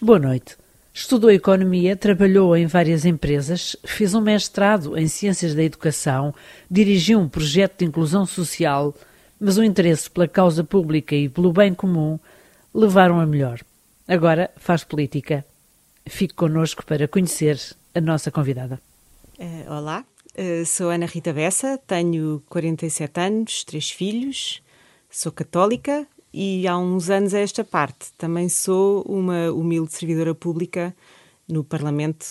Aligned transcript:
Boa 0.00 0.20
noite. 0.20 0.56
Estudou 0.94 1.28
economia, 1.28 1.96
trabalhou 1.96 2.56
em 2.56 2.66
várias 2.66 3.04
empresas, 3.04 3.74
fez 3.84 4.14
um 4.14 4.20
mestrado 4.20 4.96
em 4.96 5.08
ciências 5.08 5.56
da 5.56 5.62
educação, 5.64 6.32
dirigiu 6.70 7.18
um 7.18 7.28
projeto 7.28 7.80
de 7.80 7.86
inclusão 7.86 8.24
social, 8.24 8.94
mas 9.40 9.58
o 9.58 9.64
interesse 9.64 10.08
pela 10.08 10.28
causa 10.28 10.62
pública 10.62 11.16
e 11.16 11.28
pelo 11.28 11.52
bem 11.52 11.74
comum 11.74 12.16
levaram 12.72 13.18
a 13.18 13.26
melhor. 13.26 13.60
Agora 14.06 14.52
faz 14.56 14.84
política. 14.84 15.44
Fique 16.06 16.34
connosco 16.34 16.86
para 16.86 17.08
conhecer 17.08 17.60
a 17.92 18.00
nossa 18.00 18.30
convidada. 18.30 18.80
Uh, 19.36 19.72
olá, 19.72 20.04
uh, 20.38 20.64
sou 20.64 20.90
Ana 20.90 21.06
Rita 21.06 21.32
Bessa, 21.32 21.76
tenho 21.76 22.40
47 22.48 23.20
anos, 23.20 23.64
três 23.64 23.90
filhos, 23.90 24.62
sou 25.10 25.32
católica 25.32 26.06
e 26.32 26.66
há 26.68 26.76
uns 26.78 27.10
anos 27.10 27.34
a 27.34 27.38
esta 27.38 27.64
parte 27.64 28.12
também 28.16 28.48
sou 28.48 29.02
uma 29.02 29.50
humilde 29.50 29.92
servidora 29.92 30.34
pública 30.34 30.94
no 31.48 31.64
Parlamento, 31.64 32.26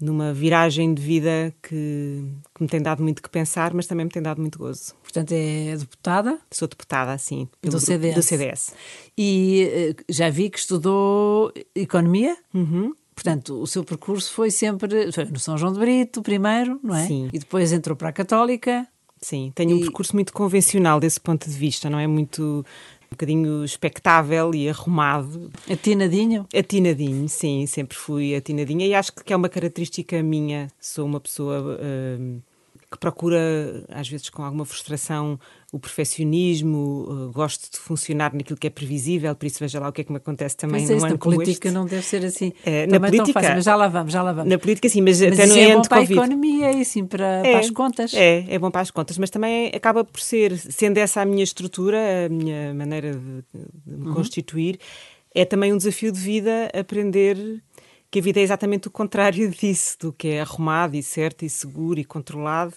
numa 0.00 0.32
viragem 0.32 0.92
de 0.92 1.02
vida 1.02 1.54
que, 1.62 2.24
que, 2.54 2.62
me 2.62 2.68
tem 2.68 2.80
dado 2.80 3.02
muito 3.02 3.22
que 3.22 3.30
pensar, 3.30 3.72
mas 3.72 3.86
também 3.86 4.04
me 4.04 4.10
tem 4.10 4.22
dado 4.22 4.40
muito 4.40 4.58
gozo. 4.58 4.94
Portanto, 5.02 5.32
é 5.32 5.76
deputada? 5.76 6.38
Sou 6.50 6.68
deputada, 6.68 7.16
sim. 7.18 7.48
Do 7.62 7.80
CDS. 7.80 8.14
Do 8.14 8.22
CDS. 8.22 8.74
E 9.16 9.62
eh, 9.72 10.02
já 10.08 10.28
vi 10.28 10.50
que 10.50 10.58
estudou 10.58 11.52
Economia? 11.74 12.36
Uhum. 12.54 12.94
Portanto, 13.14 13.60
o 13.60 13.66
seu 13.66 13.84
percurso 13.84 14.32
foi 14.32 14.50
sempre 14.50 15.12
foi 15.12 15.26
no 15.26 15.38
São 15.38 15.58
João 15.58 15.72
de 15.72 15.78
Brito, 15.78 16.22
primeiro, 16.22 16.80
não 16.82 16.94
é? 16.94 17.06
Sim. 17.06 17.28
E 17.32 17.38
depois 17.38 17.70
entrou 17.70 17.94
para 17.94 18.08
a 18.08 18.12
Católica. 18.12 18.86
Sim, 19.20 19.52
tenho 19.54 19.72
e... 19.72 19.74
um 19.74 19.80
percurso 19.80 20.14
muito 20.14 20.32
convencional 20.32 20.98
desse 20.98 21.20
ponto 21.20 21.48
de 21.48 21.54
vista, 21.54 21.90
não 21.90 21.98
é? 21.98 22.06
Muito 22.06 22.64
um 23.10 23.16
bocadinho 23.16 23.64
espectável 23.64 24.54
e 24.54 24.68
arrumado. 24.68 25.50
Atinadinho? 25.68 26.46
Atinadinho, 26.56 27.28
sim, 27.28 27.66
sempre 27.66 27.96
fui 27.96 28.36
atinadinha 28.36 28.86
e 28.86 28.94
acho 28.94 29.12
que 29.12 29.32
é 29.32 29.36
uma 29.36 29.48
característica 29.48 30.22
minha. 30.22 30.68
Sou 30.80 31.06
uma 31.06 31.18
pessoa 31.18 31.60
uh, 31.60 32.42
que 32.88 32.98
procura, 32.98 33.84
às 33.88 34.08
vezes 34.08 34.30
com 34.30 34.44
alguma 34.44 34.64
frustração, 34.64 35.40
o 35.72 35.78
perfeccionismo, 35.78 37.06
uh, 37.08 37.32
gosto 37.32 37.70
de 37.70 37.78
funcionar 37.78 38.34
naquilo 38.34 38.58
que 38.58 38.66
é 38.66 38.70
previsível, 38.70 39.34
por 39.36 39.46
isso 39.46 39.58
veja 39.60 39.78
lá 39.78 39.88
o 39.88 39.92
que 39.92 40.00
é 40.00 40.04
que 40.04 40.10
me 40.10 40.18
acontece 40.18 40.56
também 40.56 40.80
mas 40.80 40.90
no 40.90 40.96
é 40.96 40.98
ano 40.98 41.08
na 41.10 41.18
política 41.18 41.68
este. 41.68 41.74
não 41.74 41.86
deve 41.86 42.02
ser 42.02 42.24
assim. 42.24 42.52
É, 42.64 42.86
na 42.88 42.98
política, 42.98 43.32
fácil, 43.32 43.54
mas 43.54 43.64
já 43.64 43.76
lá 43.76 43.86
vamos, 43.86 44.12
já 44.12 44.22
lá 44.22 44.32
vamos. 44.32 44.50
Na 44.50 44.58
política 44.58 44.88
sim, 44.88 45.00
mas, 45.00 45.20
mas 45.20 45.32
até 45.38 45.46
no 45.46 45.56
é 45.56 45.76
bom 45.76 45.82
para 45.82 45.98
COVID. 46.00 46.18
a 46.18 46.22
economia 46.24 46.72
e 46.72 46.84
sim 46.84 47.06
para, 47.06 47.46
é, 47.46 47.52
para 47.52 47.60
as 47.60 47.70
contas. 47.70 48.14
É, 48.14 48.46
é 48.48 48.58
bom 48.58 48.70
para 48.70 48.80
as 48.80 48.90
contas, 48.90 49.16
mas 49.16 49.30
também 49.30 49.68
acaba 49.68 50.04
por 50.04 50.20
ser, 50.20 50.56
sendo 50.58 50.98
essa 50.98 51.20
a 51.20 51.24
minha 51.24 51.44
estrutura, 51.44 52.26
a 52.26 52.28
minha 52.28 52.74
maneira 52.74 53.12
de, 53.12 53.44
de 53.86 53.96
me 53.96 54.08
uhum. 54.08 54.14
constituir, 54.14 54.78
é 55.32 55.44
também 55.44 55.72
um 55.72 55.76
desafio 55.76 56.10
de 56.10 56.18
vida 56.18 56.68
aprender 56.74 57.62
que 58.10 58.18
a 58.18 58.22
vida 58.22 58.40
é 58.40 58.42
exatamente 58.42 58.88
o 58.88 58.90
contrário 58.90 59.48
disso, 59.54 59.96
do 60.00 60.12
que 60.12 60.28
é 60.28 60.40
arrumado 60.40 60.96
e 60.96 61.02
certo 61.02 61.44
e 61.44 61.48
seguro 61.48 62.00
e 62.00 62.04
controlado 62.04 62.74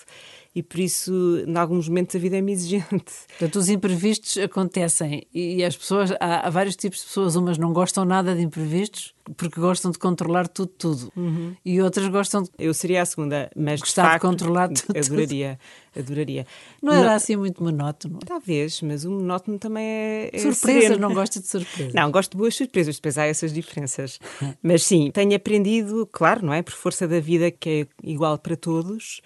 e 0.56 0.62
por 0.62 0.80
isso, 0.80 1.44
em 1.48 1.58
alguns 1.58 1.90
momentos, 1.90 2.16
a 2.16 2.20
vida 2.20 2.38
é-me 2.38 2.52
exigente. 2.52 3.12
Portanto, 3.40 3.56
os 3.56 3.70
imprevistos 3.70 4.38
acontecem 4.38 5.26
e 5.34 5.64
as 5.64 5.76
pessoas, 5.76 6.12
há, 6.20 6.48
há, 6.48 6.50
vários 6.50 6.76
tipos 6.76 7.00
de 7.00 7.06
pessoas, 7.06 7.36
umas 7.36 7.58
não 7.58 7.73
gostam 7.73 8.06
nada 8.06 8.36
de 8.36 8.42
imprevistos 8.42 9.16
porque 9.36 9.59
gostam 9.59 9.90
de 9.90 9.98
controlar 9.98 10.48
tudo, 10.48 10.72
tudo. 10.78 11.12
Uhum. 11.16 11.56
E 11.66 11.81
outras 11.81 12.08
gostam 12.08 12.44
de. 12.44 12.52
Eu 12.59 12.74
seria 12.74 13.02
a 13.02 13.06
segunda, 13.06 13.50
mas 13.56 13.80
Gostar 13.80 14.04
de, 14.04 14.09
facto, 14.09 14.22
de 14.22 14.30
controlar 14.30 14.68
tudo. 14.74 14.96
Adoraria, 14.96 15.59
adoraria. 15.98 16.46
Não 16.81 16.94
era 16.94 17.08
não, 17.08 17.14
assim 17.14 17.36
muito 17.36 17.64
monótono? 17.64 18.20
Talvez, 18.20 18.81
mas 18.81 19.06
o 19.06 19.12
monótono 19.12 19.58
também 19.58 19.86
é. 19.86 20.30
é 20.34 20.38
surpresas, 20.38 20.84
sereno. 20.84 21.00
não 21.00 21.16
gosta 21.16 21.40
de 21.40 21.48
surpresas? 21.48 21.94
Não, 21.94 22.12
gosto 22.12 22.31
de 22.34 22.38
boas 22.38 22.56
surpresas, 22.56 22.96
depois 22.98 23.18
há 23.18 23.26
essas 23.26 23.52
diferenças. 23.54 24.20
mas 24.62 24.84
sim, 24.84 25.09
tenho 25.09 25.36
aprendido, 25.36 26.08
claro, 26.12 26.46
não 26.46 26.54
é? 26.54 26.62
Por 26.62 26.74
força 26.74 27.08
da 27.08 27.20
vida 27.20 27.50
que 27.50 27.88
é 28.04 28.08
igual 28.08 28.38
para 28.38 28.56
todos 28.56 29.22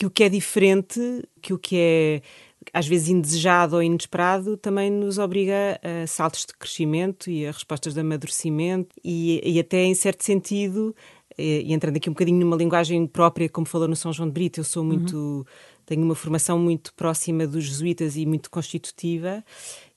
que 0.00 0.06
o 0.06 0.10
que 0.10 0.24
é 0.24 0.30
diferente, 0.30 0.98
que 1.42 1.52
o 1.52 1.58
que 1.58 1.76
é 1.76 2.22
às 2.72 2.86
vezes 2.86 3.10
indesejado 3.10 3.76
ou 3.76 3.82
inesperado, 3.82 4.56
também 4.56 4.90
nos 4.90 5.18
obriga 5.18 5.78
a 5.82 6.06
saltos 6.06 6.46
de 6.46 6.54
crescimento 6.54 7.28
e 7.30 7.46
a 7.46 7.52
respostas 7.52 7.92
de 7.92 8.00
amadurecimento 8.00 8.96
e, 9.04 9.42
e 9.44 9.60
até 9.60 9.84
em 9.84 9.94
certo 9.94 10.24
sentido, 10.24 10.96
e, 11.36 11.70
entrando 11.70 11.98
aqui 11.98 12.08
um 12.08 12.14
bocadinho 12.14 12.40
numa 12.40 12.56
linguagem 12.56 13.06
própria, 13.06 13.46
como 13.46 13.66
falou 13.66 13.86
no 13.86 13.94
São 13.94 14.10
João 14.10 14.26
de 14.26 14.32
Brito, 14.32 14.60
eu 14.60 14.64
sou 14.64 14.82
muito. 14.82 15.14
Uhum. 15.14 15.44
Tenho 15.84 16.02
uma 16.02 16.14
formação 16.14 16.58
muito 16.58 16.94
próxima 16.94 17.46
dos 17.46 17.64
jesuítas 17.64 18.16
e 18.16 18.24
muito 18.24 18.48
constitutiva. 18.48 19.44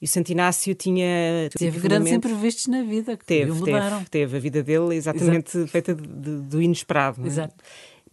E 0.02 0.06
o 0.06 0.08
Santo 0.08 0.32
Inácio 0.32 0.74
tinha. 0.76 1.50
Teve 1.58 1.80
grandes 1.80 2.12
imprevistos 2.12 2.68
na 2.68 2.82
vida 2.82 3.16
que 3.16 3.24
teve, 3.24 3.52
mudaram. 3.52 4.00
Teve, 4.00 4.10
teve. 4.10 4.38
A 4.38 4.40
vida 4.40 4.64
dele 4.64 4.96
exatamente 4.96 5.56
Exato. 5.56 5.72
feita 5.72 5.96
de, 5.96 6.08
de, 6.08 6.42
do 6.42 6.62
inesperado. 6.62 7.22
É? 7.26 7.50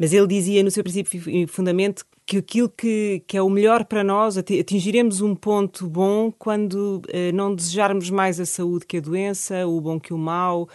Mas 0.00 0.14
ele 0.14 0.26
dizia 0.26 0.62
no 0.62 0.70
seu 0.70 0.82
princípio 0.82 1.28
e 1.28 1.46
fundamento 1.46 2.06
que 2.24 2.38
aquilo 2.38 2.70
que, 2.70 3.22
que 3.26 3.36
é 3.36 3.42
o 3.42 3.50
melhor 3.50 3.84
para 3.84 4.02
nós, 4.02 4.38
atingiremos 4.38 5.20
um 5.20 5.34
ponto 5.34 5.86
bom 5.86 6.32
quando 6.32 7.02
eh, 7.08 7.30
não 7.32 7.54
desejarmos 7.54 8.08
mais 8.08 8.40
a 8.40 8.46
saúde 8.46 8.86
que 8.86 8.96
a 8.96 9.00
doença, 9.00 9.66
o 9.66 9.78
bom 9.78 10.00
que 10.00 10.14
o 10.14 10.16
mal. 10.16 10.70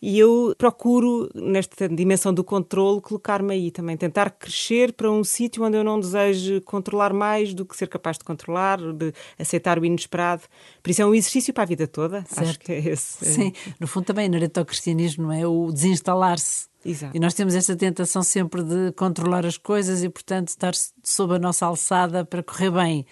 E 0.00 0.18
eu 0.18 0.54
procuro, 0.56 1.28
nesta 1.34 1.88
dimensão 1.88 2.32
do 2.32 2.44
controle, 2.44 3.00
colocar-me 3.00 3.54
aí 3.54 3.70
também, 3.72 3.96
tentar 3.96 4.30
crescer 4.30 4.92
para 4.92 5.10
um 5.10 5.24
sítio 5.24 5.64
onde 5.64 5.76
eu 5.76 5.82
não 5.82 5.98
desejo 5.98 6.60
controlar 6.60 7.12
mais 7.12 7.54
do 7.54 7.64
que 7.64 7.76
ser 7.76 7.88
capaz 7.88 8.18
de 8.18 8.24
controlar, 8.24 8.78
de 8.92 9.12
aceitar 9.36 9.80
o 9.80 9.84
inesperado. 9.84 10.42
Por 10.80 10.90
isso 10.90 11.02
é 11.02 11.06
um 11.06 11.14
exercício 11.14 11.52
para 11.52 11.64
a 11.64 11.66
vida 11.66 11.88
toda. 11.88 12.24
Certo. 12.28 12.50
Acho 12.50 12.60
que 12.60 12.70
é 12.70 12.78
esse. 12.78 13.24
Sim, 13.24 13.52
no 13.80 13.88
fundo 13.88 14.04
também, 14.04 14.26
inerente 14.26 14.60
ao 14.60 14.64
cristianismo, 14.64 15.24
não 15.24 15.32
é? 15.32 15.44
O 15.44 15.72
desinstalar-se 15.72 16.66
Exato. 16.84 17.16
E 17.16 17.20
nós 17.20 17.34
temos 17.34 17.54
esta 17.54 17.74
tentação 17.74 18.22
sempre 18.22 18.62
de 18.62 18.92
controlar 18.92 19.46
as 19.46 19.56
coisas 19.56 20.02
e, 20.02 20.08
portanto, 20.08 20.48
estar 20.48 20.72
sob 21.02 21.34
a 21.34 21.38
nossa 21.38 21.66
alçada 21.66 22.24
para 22.24 22.42
correr 22.42 22.70
bem. 22.70 23.06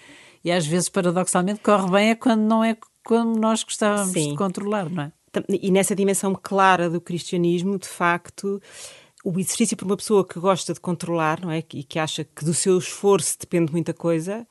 E 0.44 0.50
às 0.50 0.66
vezes, 0.66 0.88
paradoxalmente, 0.88 1.60
corre 1.60 1.90
bem 1.90 2.10
é 2.10 2.14
quando 2.14 2.42
não 2.42 2.62
é 2.62 2.76
como 3.04 3.38
nós 3.38 3.64
gostávamos 3.64 4.12
Sim. 4.12 4.30
de 4.30 4.36
controlar, 4.36 4.90
não 4.90 5.04
é? 5.04 5.12
E 5.48 5.70
nessa 5.70 5.94
dimensão 5.94 6.38
clara 6.40 6.90
do 6.90 7.00
cristianismo, 7.00 7.78
de 7.78 7.88
facto, 7.88 8.60
o 9.24 9.38
exercício 9.38 9.76
para 9.76 9.86
uma 9.86 9.96
pessoa 9.96 10.26
que 10.26 10.38
gosta 10.38 10.74
de 10.74 10.80
controlar, 10.80 11.40
não 11.40 11.50
é? 11.50 11.58
E 11.72 11.82
que 11.82 11.98
acha 11.98 12.24
que 12.24 12.44
do 12.44 12.52
seu 12.52 12.76
esforço 12.76 13.38
depende 13.40 13.72
muita 13.72 13.94
coisa, 13.94 14.46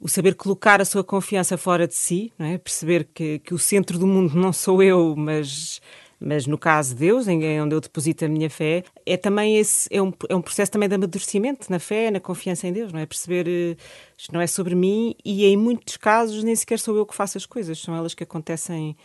o 0.00 0.08
saber 0.08 0.34
colocar 0.34 0.80
a 0.80 0.84
sua 0.84 1.04
confiança 1.04 1.56
fora 1.56 1.86
de 1.86 1.94
si, 1.94 2.32
não 2.38 2.46
é? 2.46 2.58
Perceber 2.58 3.08
que, 3.14 3.38
que 3.38 3.54
o 3.54 3.58
centro 3.58 3.98
do 3.98 4.06
mundo 4.06 4.34
não 4.34 4.52
sou 4.52 4.82
eu, 4.82 5.14
mas 5.16 5.80
mas 6.18 6.46
no 6.46 6.56
caso 6.56 6.94
de 6.94 7.00
Deus, 7.00 7.28
em 7.28 7.60
onde 7.60 7.74
eu 7.74 7.80
deposito 7.80 8.24
a 8.24 8.28
minha 8.28 8.48
fé, 8.48 8.84
é 9.04 9.16
também 9.16 9.58
esse 9.58 9.88
é 9.90 10.00
um, 10.00 10.12
é 10.28 10.34
um 10.34 10.40
processo 10.40 10.72
também 10.72 10.88
de 10.88 10.94
amadurecimento 10.94 11.70
na 11.70 11.78
fé, 11.78 12.10
na 12.10 12.20
confiança 12.20 12.66
em 12.66 12.72
Deus, 12.72 12.92
não 12.92 13.00
é? 13.00 13.06
Perceber 13.06 13.46
uh, 13.46 13.76
isto 14.16 14.32
não 14.32 14.40
é 14.40 14.46
sobre 14.46 14.74
mim 14.74 15.14
e 15.24 15.44
em 15.44 15.56
muitos 15.56 15.96
casos 15.96 16.42
nem 16.42 16.56
sequer 16.56 16.78
sou 16.78 16.96
eu 16.96 17.04
que 17.04 17.14
faço 17.14 17.36
as 17.36 17.46
coisas, 17.46 17.78
são 17.78 17.94
elas 17.94 18.14
que 18.14 18.24
acontecem 18.24 18.96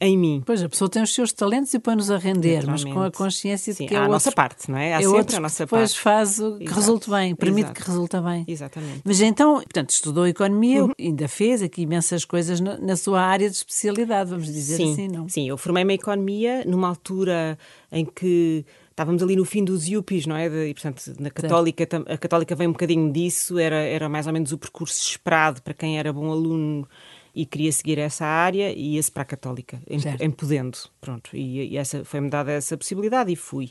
em 0.00 0.18
mim. 0.18 0.42
Pois, 0.44 0.62
a 0.62 0.68
pessoa 0.68 0.88
tem 0.88 1.02
os 1.02 1.14
seus 1.14 1.32
talentos 1.32 1.72
e 1.72 1.78
põe-nos 1.78 2.10
a 2.10 2.18
render, 2.18 2.66
mas 2.66 2.84
com 2.84 3.02
a 3.02 3.10
consciência 3.10 3.72
Sim, 3.72 3.84
de 3.84 3.88
que 3.88 3.94
é 3.94 3.98
a 3.98 4.08
nossa 4.08 4.32
parte, 4.32 4.70
não 4.70 4.78
é? 4.78 4.94
Há 4.94 5.02
é 5.02 5.08
outro 5.08 5.36
a 5.36 5.40
nossa 5.40 5.64
depois 5.64 5.92
parte. 5.92 6.02
faz 6.02 6.40
o 6.40 6.56
que 6.56 6.64
Exato. 6.64 6.80
resulte 6.80 7.10
bem, 7.10 7.34
permite 7.34 7.66
Exato. 7.66 7.80
que 7.80 7.86
resulte 7.86 8.20
bem. 8.20 8.44
Exatamente. 8.46 9.02
Mas 9.04 9.20
então, 9.20 9.54
portanto, 9.54 9.90
estudou 9.90 10.26
economia, 10.26 10.84
uhum. 10.84 10.92
ainda 10.98 11.28
fez 11.28 11.62
aqui 11.62 11.82
imensas 11.82 12.24
coisas 12.24 12.60
na, 12.60 12.76
na, 12.78 12.96
sua 12.96 13.20
área 13.20 13.48
de 13.48 13.56
especialidade, 13.56 14.30
vamos 14.30 14.46
dizer 14.46 14.76
sim, 14.76 14.92
assim, 14.92 15.08
não? 15.08 15.28
Sim, 15.28 15.48
eu 15.48 15.56
formei-me 15.56 15.94
em 15.94 15.96
economia 15.96 16.64
numa 16.66 16.88
altura 16.88 17.58
em 17.90 18.04
que 18.04 18.64
estávamos 18.90 19.22
ali 19.22 19.36
no 19.36 19.44
fim 19.44 19.64
dos 19.64 19.88
IUPIs, 19.88 20.26
não 20.26 20.36
é? 20.36 20.46
E, 20.68 20.74
portanto, 20.74 21.14
na 21.18 21.30
Católica, 21.30 21.88
a 22.06 22.16
Católica 22.16 22.54
vem 22.54 22.68
um 22.68 22.72
bocadinho 22.72 23.12
disso, 23.12 23.58
era, 23.58 23.76
era 23.76 24.08
mais 24.08 24.26
ou 24.26 24.32
menos 24.32 24.52
o 24.52 24.58
percurso 24.58 25.00
esperado 25.02 25.60
para 25.62 25.74
quem 25.74 25.98
era 25.98 26.12
bom 26.12 26.30
aluno 26.30 26.88
e 27.34 27.44
queria 27.44 27.72
seguir 27.72 27.98
essa 27.98 28.24
área 28.24 28.72
e 28.72 28.94
ia-se 28.94 29.10
para 29.10 29.22
a 29.22 29.26
Católica, 29.26 29.82
em, 29.88 29.98
em 30.20 30.30
Podendo, 30.30 30.78
pronto. 31.00 31.30
E, 31.36 31.72
e 31.72 31.76
essa 31.76 32.04
foi-me 32.04 32.30
dada 32.30 32.52
essa 32.52 32.76
possibilidade 32.76 33.32
e 33.32 33.36
fui. 33.36 33.70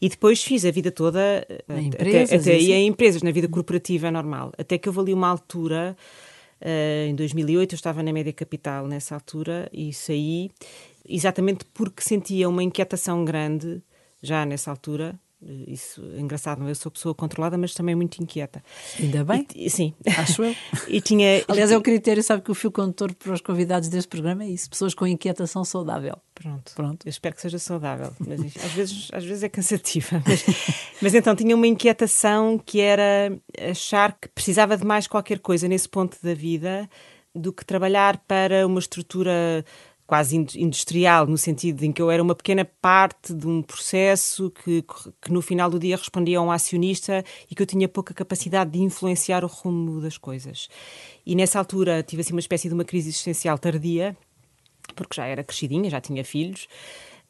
E 0.00 0.08
depois 0.08 0.42
fiz 0.42 0.64
a 0.64 0.70
vida 0.70 0.90
toda, 0.90 1.46
em 1.68 1.88
até, 1.88 2.04
empresas, 2.04 2.42
até 2.42 2.56
assim? 2.56 2.72
em 2.72 2.86
empresas, 2.88 3.22
na 3.22 3.30
vida 3.30 3.48
corporativa 3.48 4.10
normal. 4.10 4.52
Até 4.58 4.76
que 4.76 4.88
houve 4.88 5.00
ali 5.00 5.14
uma 5.14 5.28
altura, 5.28 5.96
uh, 6.60 7.08
em 7.08 7.14
2008, 7.14 7.74
eu 7.74 7.76
estava 7.76 8.02
na 8.02 8.12
Média 8.12 8.32
Capital 8.32 8.88
nessa 8.88 9.14
altura 9.14 9.68
e 9.72 9.92
saí, 9.92 10.50
exatamente 11.08 11.64
porque 11.72 12.02
sentia 12.02 12.48
uma 12.48 12.62
inquietação 12.62 13.24
grande, 13.24 13.80
já 14.20 14.44
nessa 14.44 14.70
altura, 14.70 15.14
isso 15.42 16.02
é 16.16 16.20
engraçado, 16.20 16.60
não 16.60 16.66
é? 16.66 16.70
eu 16.70 16.74
sou 16.74 16.90
pessoa 16.90 17.14
controlada, 17.14 17.58
mas 17.58 17.74
também 17.74 17.94
muito 17.94 18.18
inquieta. 18.22 18.62
Ainda 18.98 19.22
bem. 19.22 19.46
E, 19.54 19.68
sim. 19.68 19.94
Acho 20.18 20.42
eu. 20.42 20.56
e 20.88 21.00
tinha, 21.00 21.44
Aliás, 21.46 21.70
é 21.70 21.76
o 21.76 21.82
critério, 21.82 22.22
sabe 22.22 22.42
que 22.42 22.50
o 22.50 22.54
fio 22.54 22.72
condutor 22.72 23.14
para 23.14 23.32
os 23.32 23.40
convidados 23.40 23.88
deste 23.88 24.08
programa 24.08 24.44
é 24.44 24.48
isso: 24.48 24.70
pessoas 24.70 24.94
com 24.94 25.06
inquietação 25.06 25.64
saudável. 25.64 26.16
Pronto. 26.34 26.72
Pronto. 26.74 27.06
Eu 27.06 27.10
espero 27.10 27.34
que 27.34 27.42
seja 27.42 27.58
saudável, 27.58 28.12
mas 28.18 28.40
às 28.56 28.72
vezes, 28.72 29.08
às 29.12 29.24
vezes 29.24 29.42
é 29.42 29.48
cansativa. 29.48 30.22
Mas, 30.26 30.44
mas 31.00 31.14
então 31.14 31.36
tinha 31.36 31.54
uma 31.54 31.66
inquietação 31.66 32.58
que 32.58 32.80
era 32.80 33.36
achar 33.70 34.12
que 34.12 34.28
precisava 34.28 34.76
de 34.76 34.84
mais 34.84 35.06
qualquer 35.06 35.38
coisa 35.38 35.68
nesse 35.68 35.88
ponto 35.88 36.16
da 36.22 36.34
vida 36.34 36.88
do 37.34 37.52
que 37.52 37.64
trabalhar 37.64 38.18
para 38.26 38.66
uma 38.66 38.80
estrutura 38.80 39.64
quase 40.06 40.36
industrial, 40.36 41.26
no 41.26 41.36
sentido 41.36 41.82
em 41.82 41.92
que 41.92 42.00
eu 42.00 42.10
era 42.10 42.22
uma 42.22 42.34
pequena 42.34 42.64
parte 42.64 43.34
de 43.34 43.46
um 43.46 43.60
processo 43.60 44.50
que, 44.50 44.84
que 45.20 45.32
no 45.32 45.42
final 45.42 45.68
do 45.68 45.78
dia 45.78 45.96
respondia 45.96 46.38
a 46.38 46.42
um 46.42 46.50
acionista 46.50 47.24
e 47.50 47.54
que 47.54 47.62
eu 47.62 47.66
tinha 47.66 47.88
pouca 47.88 48.14
capacidade 48.14 48.70
de 48.70 48.80
influenciar 48.80 49.44
o 49.44 49.48
rumo 49.48 50.00
das 50.00 50.16
coisas. 50.16 50.68
E 51.24 51.34
nessa 51.34 51.58
altura 51.58 52.02
tive 52.02 52.22
assim 52.22 52.32
uma 52.32 52.40
espécie 52.40 52.68
de 52.68 52.74
uma 52.74 52.84
crise 52.84 53.08
existencial 53.08 53.58
tardia, 53.58 54.16
porque 54.94 55.16
já 55.16 55.26
era 55.26 55.42
crescidinha, 55.42 55.90
já 55.90 56.00
tinha 56.00 56.24
filhos, 56.24 56.68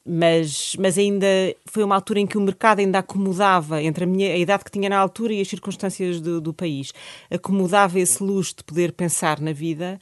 mas, 0.04 0.76
mas 0.78 0.96
ainda 0.98 1.26
foi 1.64 1.82
uma 1.82 1.94
altura 1.94 2.20
em 2.20 2.26
que 2.26 2.38
o 2.38 2.40
mercado 2.40 2.78
ainda 2.78 2.98
acomodava 2.98 3.82
entre 3.82 4.04
a, 4.04 4.06
minha, 4.06 4.34
a 4.34 4.36
idade 4.36 4.64
que 4.64 4.70
tinha 4.70 4.88
na 4.88 4.98
altura 4.98 5.32
e 5.32 5.40
as 5.40 5.48
circunstâncias 5.48 6.20
do, 6.20 6.40
do 6.40 6.52
país, 6.52 6.92
acomodava 7.30 7.98
esse 7.98 8.22
luxo 8.22 8.56
de 8.58 8.64
poder 8.64 8.92
pensar 8.92 9.40
na 9.40 9.52
vida 9.52 9.98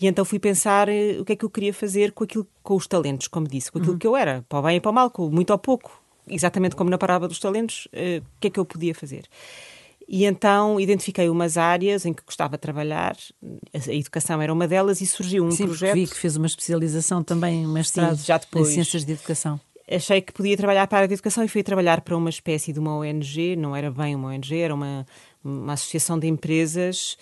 e 0.00 0.06
então 0.06 0.24
fui 0.24 0.38
pensar 0.38 0.88
eh, 0.88 1.16
o 1.18 1.24
que 1.24 1.32
é 1.32 1.36
que 1.36 1.44
eu 1.44 1.50
queria 1.50 1.74
fazer 1.74 2.12
com 2.12 2.24
aquilo, 2.24 2.46
com 2.62 2.76
os 2.76 2.86
talentos, 2.86 3.26
como 3.26 3.48
disse, 3.48 3.70
com 3.70 3.78
aquilo 3.78 3.94
uhum. 3.94 3.98
que 3.98 4.06
eu 4.06 4.16
era, 4.16 4.44
para 4.48 4.58
o 4.58 4.62
bem 4.62 4.76
e 4.76 4.80
para 4.80 4.90
o 4.90 4.94
mal, 4.94 5.10
com 5.10 5.28
muito 5.28 5.50
ou 5.50 5.58
pouco. 5.58 6.02
Exatamente 6.28 6.76
como 6.76 6.90
na 6.90 6.98
parábola 6.98 7.28
dos 7.28 7.40
talentos, 7.40 7.86
uh, 7.86 8.22
o 8.22 8.40
que 8.40 8.48
é 8.48 8.50
que 8.50 8.60
eu 8.60 8.64
podia 8.64 8.94
fazer? 8.94 9.24
E 10.08 10.24
então 10.24 10.80
identifiquei 10.80 11.28
umas 11.28 11.58
áreas 11.58 12.06
em 12.06 12.14
que 12.14 12.22
gostava 12.24 12.56
de 12.56 12.60
trabalhar, 12.60 13.16
a 13.74 13.92
educação 13.92 14.40
era 14.40 14.52
uma 14.52 14.66
delas, 14.66 15.00
e 15.02 15.06
surgiu 15.06 15.44
um 15.44 15.50
Sim, 15.50 15.66
projeto. 15.66 15.94
vi 15.94 16.06
que 16.06 16.16
fez 16.16 16.34
uma 16.36 16.46
especialização 16.46 17.22
também, 17.22 17.66
um 17.66 17.72
mestrado 17.72 18.16
Sim, 18.16 18.24
já 18.24 18.38
depois. 18.38 18.68
em 18.68 18.72
Ciências 18.72 19.04
de 19.04 19.12
Educação. 19.12 19.60
Achei 19.90 20.20
que 20.20 20.32
podia 20.32 20.56
trabalhar 20.56 20.86
para 20.86 20.96
a 20.96 21.00
área 21.00 21.08
de 21.08 21.14
educação 21.14 21.44
e 21.44 21.48
fui 21.48 21.62
trabalhar 21.62 22.02
para 22.02 22.16
uma 22.16 22.30
espécie 22.30 22.72
de 22.72 22.78
uma 22.78 22.96
ONG, 22.96 23.56
não 23.56 23.74
era 23.74 23.90
bem 23.90 24.14
uma 24.14 24.28
ONG, 24.28 24.58
era 24.58 24.74
uma, 24.74 25.06
uma 25.42 25.74
associação 25.74 26.18
de 26.18 26.26
empresas 26.26 27.16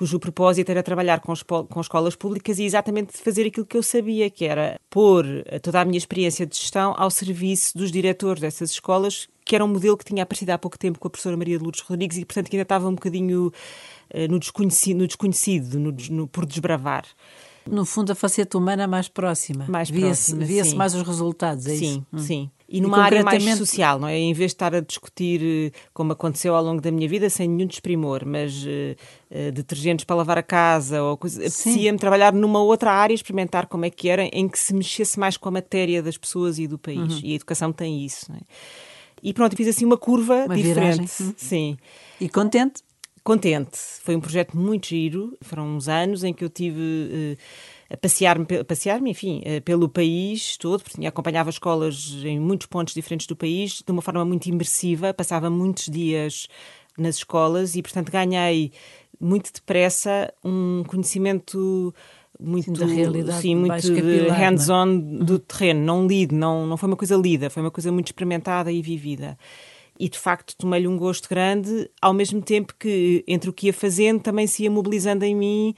cujo 0.00 0.18
propósito 0.18 0.70
era 0.70 0.82
trabalhar 0.82 1.20
com, 1.20 1.34
com 1.68 1.78
escolas 1.78 2.16
públicas 2.16 2.58
e 2.58 2.64
exatamente 2.64 3.18
fazer 3.18 3.46
aquilo 3.46 3.66
que 3.66 3.76
eu 3.76 3.82
sabia, 3.82 4.30
que 4.30 4.46
era 4.46 4.80
pôr 4.88 5.26
toda 5.60 5.78
a 5.78 5.84
minha 5.84 5.98
experiência 5.98 6.46
de 6.46 6.56
gestão 6.56 6.94
ao 6.96 7.10
serviço 7.10 7.76
dos 7.76 7.92
diretores 7.92 8.40
dessas 8.40 8.70
escolas, 8.70 9.28
que 9.44 9.54
era 9.54 9.62
um 9.62 9.68
modelo 9.68 9.98
que 9.98 10.04
tinha 10.06 10.22
aparecido 10.22 10.52
há 10.52 10.58
pouco 10.58 10.78
tempo 10.78 10.98
com 10.98 11.06
a 11.06 11.10
professora 11.10 11.36
Maria 11.36 11.58
de 11.58 11.62
Lourdes 11.62 11.82
Rodrigues 11.82 12.16
e, 12.16 12.24
portanto, 12.24 12.48
que 12.48 12.56
ainda 12.56 12.62
estava 12.62 12.88
um 12.88 12.94
bocadinho 12.94 13.48
uh, 13.48 14.32
no 14.32 14.38
desconhecido, 14.38 15.00
no, 15.00 15.06
desconhecido 15.06 15.78
no, 15.78 15.94
no, 16.10 16.26
por 16.26 16.46
desbravar. 16.46 17.04
No 17.68 17.84
fundo, 17.84 18.10
a 18.10 18.14
faceta 18.14 18.56
humana 18.56 18.86
mais 18.86 19.06
próxima. 19.06 19.66
Mais 19.68 19.90
via-se 19.90 20.34
via 20.34 20.64
mais 20.76 20.94
os 20.94 21.02
resultados, 21.02 21.66
é 21.66 21.76
sim, 21.76 21.84
isso? 21.84 22.06
Sim, 22.12 22.26
sim. 22.26 22.50
E 22.72 22.80
numa 22.80 22.98
e 22.98 23.00
área 23.00 23.24
mais 23.24 23.42
social, 23.58 23.98
não 23.98 24.06
é? 24.06 24.16
Em 24.16 24.32
vez 24.32 24.52
de 24.52 24.54
estar 24.54 24.72
a 24.72 24.80
discutir, 24.80 25.42
eh, 25.42 25.78
como 25.92 26.12
aconteceu 26.12 26.54
ao 26.54 26.62
longo 26.62 26.80
da 26.80 26.92
minha 26.92 27.08
vida, 27.08 27.28
sem 27.28 27.48
nenhum 27.48 27.66
desprimor, 27.66 28.24
mas 28.24 28.64
uh, 28.64 29.50
detergentes 29.52 30.04
para 30.04 30.14
lavar 30.14 30.38
a 30.38 30.42
casa 30.42 31.02
ou 31.02 31.16
coisa, 31.16 31.40
apetecia-me 31.40 31.98
trabalhar 31.98 32.32
numa 32.32 32.62
outra 32.62 32.92
área, 32.92 33.12
experimentar 33.12 33.66
como 33.66 33.84
é 33.84 33.90
que 33.90 34.08
era, 34.08 34.22
em 34.24 34.48
que 34.48 34.56
se 34.56 34.72
mexesse 34.72 35.18
mais 35.18 35.36
com 35.36 35.48
a 35.48 35.52
matéria 35.52 36.00
das 36.00 36.16
pessoas 36.16 36.60
e 36.60 36.68
do 36.68 36.78
país. 36.78 37.14
Uhum. 37.14 37.20
E 37.24 37.32
a 37.32 37.34
educação 37.34 37.72
tem 37.72 38.04
isso, 38.04 38.30
não 38.30 38.36
é? 38.36 38.42
E 39.20 39.34
pronto, 39.34 39.56
fiz 39.56 39.66
assim 39.66 39.84
uma 39.84 39.98
curva 39.98 40.44
uma 40.44 40.54
diferente. 40.54 41.22
Uhum. 41.22 41.34
Sim. 41.36 41.76
E 42.20 42.28
contente? 42.28 42.82
Contente. 43.22 43.78
Foi 44.02 44.16
um 44.16 44.20
projeto 44.20 44.56
muito 44.56 44.86
giro. 44.86 45.36
Foram 45.42 45.76
uns 45.76 45.88
anos 45.88 46.24
em 46.24 46.32
que 46.32 46.44
eu 46.44 46.48
tive. 46.48 46.80
Uh, 46.80 47.36
passear-me, 47.96 48.46
passear 48.64 49.04
enfim, 49.06 49.42
eh, 49.44 49.60
pelo 49.60 49.88
país 49.88 50.56
todo, 50.56 50.82
porque 50.82 51.04
acompanhava 51.06 51.50
escolas 51.50 52.14
em 52.24 52.38
muitos 52.38 52.66
pontos 52.66 52.94
diferentes 52.94 53.26
do 53.26 53.34
país, 53.34 53.82
de 53.84 53.92
uma 53.92 54.02
forma 54.02 54.24
muito 54.24 54.46
imersiva, 54.46 55.12
passava 55.12 55.50
muitos 55.50 55.86
dias 55.86 56.46
nas 56.96 57.16
escolas 57.16 57.74
e, 57.74 57.82
portanto, 57.82 58.10
ganhei 58.12 58.72
muito 59.20 59.52
depressa 59.52 60.32
um 60.44 60.84
conhecimento 60.86 61.94
muito 62.38 62.72
da 62.72 62.86
realidade, 62.86 63.42
sim, 63.42 63.54
muito 63.54 63.92
é? 63.92 64.30
hands-on 64.30 64.98
do 64.98 65.38
terreno, 65.38 65.80
não 65.80 66.06
lido, 66.06 66.34
não, 66.34 66.66
não 66.66 66.76
foi 66.76 66.88
uma 66.88 66.96
coisa 66.96 67.16
lida, 67.16 67.50
foi 67.50 67.62
uma 67.62 67.70
coisa 67.70 67.92
muito 67.92 68.06
experimentada 68.06 68.72
e 68.72 68.80
vivida. 68.80 69.36
E 69.98 70.08
de 70.08 70.18
facto 70.18 70.56
tomei-lhe 70.56 70.88
um 70.88 70.96
gosto 70.96 71.28
grande, 71.28 71.90
ao 72.00 72.14
mesmo 72.14 72.40
tempo 72.40 72.74
que 72.78 73.22
entre 73.28 73.50
o 73.50 73.52
que 73.52 73.66
ia 73.66 73.72
fazendo 73.72 74.20
também 74.20 74.46
se 74.46 74.62
ia 74.62 74.70
mobilizando 74.70 75.24
em 75.24 75.34
mim 75.34 75.74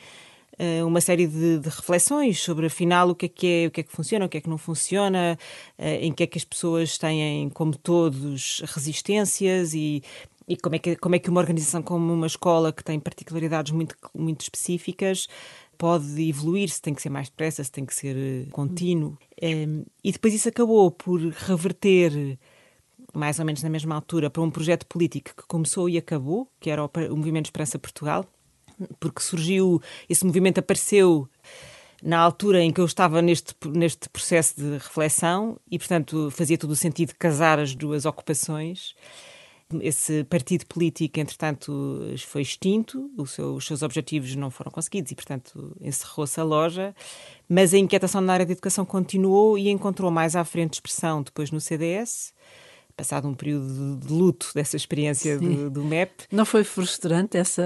uma 0.85 1.01
série 1.01 1.27
de, 1.27 1.59
de, 1.59 1.69
reflexões 1.69 2.41
sobre 2.41 2.67
afinal 2.67 3.11
o 3.11 3.15
que 3.15 3.27
é 3.27 3.29
que 3.29 3.47
é, 3.47 3.67
o 3.67 3.71
que 3.71 3.81
é 3.81 3.83
que 3.83 3.93
funciona, 3.93 4.27
o 4.27 4.29
que 4.29 4.39
é 4.39 4.41
que 4.41 4.49
não 4.49 4.59
funciona, 4.59 5.39
uh, 5.79 5.83
em 5.83 6.13
que 6.13 6.23
é 6.23 6.27
que 6.27 6.39
as 6.39 6.45
pessoas 6.45 6.99
têm, 6.99 7.49
como 7.51 7.77
todos, 7.77 8.63
resistências 8.67 9.75
e, 9.75 10.03
e 10.47 10.57
como 10.57 10.77
é, 10.77 10.79
que, 10.79 10.97
como 10.97 11.15
é 11.15 11.19
que 11.19 11.31
uma 11.31 11.41
organização 11.41 11.83
como 11.83 12.13
uma 12.13 12.27
escola 12.27 12.73
que 12.73 12.85
tem 12.85 13.01
particularidades 13.01 13.73
muito, 13.73 13.97
muito 14.15 14.43
específicas 14.43 15.27
pode 15.79 16.29
evoluir, 16.29 16.69
se 16.69 16.81
tem 16.81 16.95
que 16.95 17.03
ser 17.03 17.11
mais 17.11 17.29
depressa, 17.29 17.65
se 17.65 17.73
tem 17.73 17.85
que 17.85 17.95
ser 17.95 18.17
eh, 18.17 18.47
contínuo. 18.53 19.19
E 20.05 20.13
depois 20.13 20.33
isso 20.33 20.49
acabou 20.49 20.93
por 20.93 21.19
reverter 21.21 22.39
mais 23.13 23.39
ou 23.39 23.45
menos 23.45 23.63
na 23.63 23.69
mesma 23.69 23.95
altura, 23.95 24.31
para 24.31 24.43
um 24.43 24.51
projeto 24.51 24.87
político 24.87 25.35
que 25.37 25.47
começou 25.47 25.89
e 25.89 25.99
acabou, 25.99 26.49
que 26.61 26.71
era 26.71 26.85
o 26.85 27.17
Movimento 27.17 27.47
Esperança 27.47 27.79
Portugal, 27.79 28.25
porque 28.99 29.23
surgiu, 29.23 29.81
esse 30.09 30.25
movimento 30.25 30.59
apareceu 30.59 31.29
na 32.03 32.19
altura 32.19 32.61
em 32.61 32.73
que 32.73 32.81
eu 32.81 32.85
estava 32.85 33.23
neste, 33.23 33.55
neste 33.67 34.09
processo 34.09 34.57
de 34.57 34.73
reflexão 34.73 35.57
e, 35.71 35.79
portanto, 35.79 36.31
fazia 36.33 36.59
todo 36.59 36.73
o 36.73 36.77
sentido 36.77 37.15
casar 37.19 37.61
as 37.61 37.75
duas 37.75 38.05
ocupações. 38.05 38.95
Esse 39.81 40.25
partido 40.25 40.67
político, 40.67 41.19
entretanto, 41.19 42.01
foi 42.27 42.43
extinto, 42.43 43.09
seu, 43.27 43.55
os 43.55 43.65
seus 43.65 43.83
objetivos 43.83 44.35
não 44.35 44.51
foram 44.51 44.71
conseguidos 44.71 45.13
e, 45.13 45.15
portanto, 45.15 45.75
encerrou-se 45.81 46.39
a 46.39 46.45
loja. 46.45 46.95
Mas 47.49 47.73
a 47.73 47.79
inquietação 47.79 48.21
na 48.21 48.35
área 48.35 48.45
de 48.45 48.53
educação 48.53 48.85
continuou 48.85 49.57
e 49.57 49.71
encontrou 49.71 50.11
mais 50.11 50.37
à 50.37 50.45
frente 50.45 50.75
expressão 50.75 51.23
depois 51.23 51.51
no 51.51 51.61
CDS 51.61 52.35
passado 52.97 53.29
um 53.29 53.35
período 53.35 53.97
de 53.97 54.13
luto 54.13 54.51
dessa 54.55 54.77
experiência 54.77 55.39
do, 55.39 55.71
do, 55.71 55.85
MEP. 55.85 56.25
Não 56.31 56.45
foi 56.45 56.65
frustrante 56.65 57.37
essa 57.37 57.63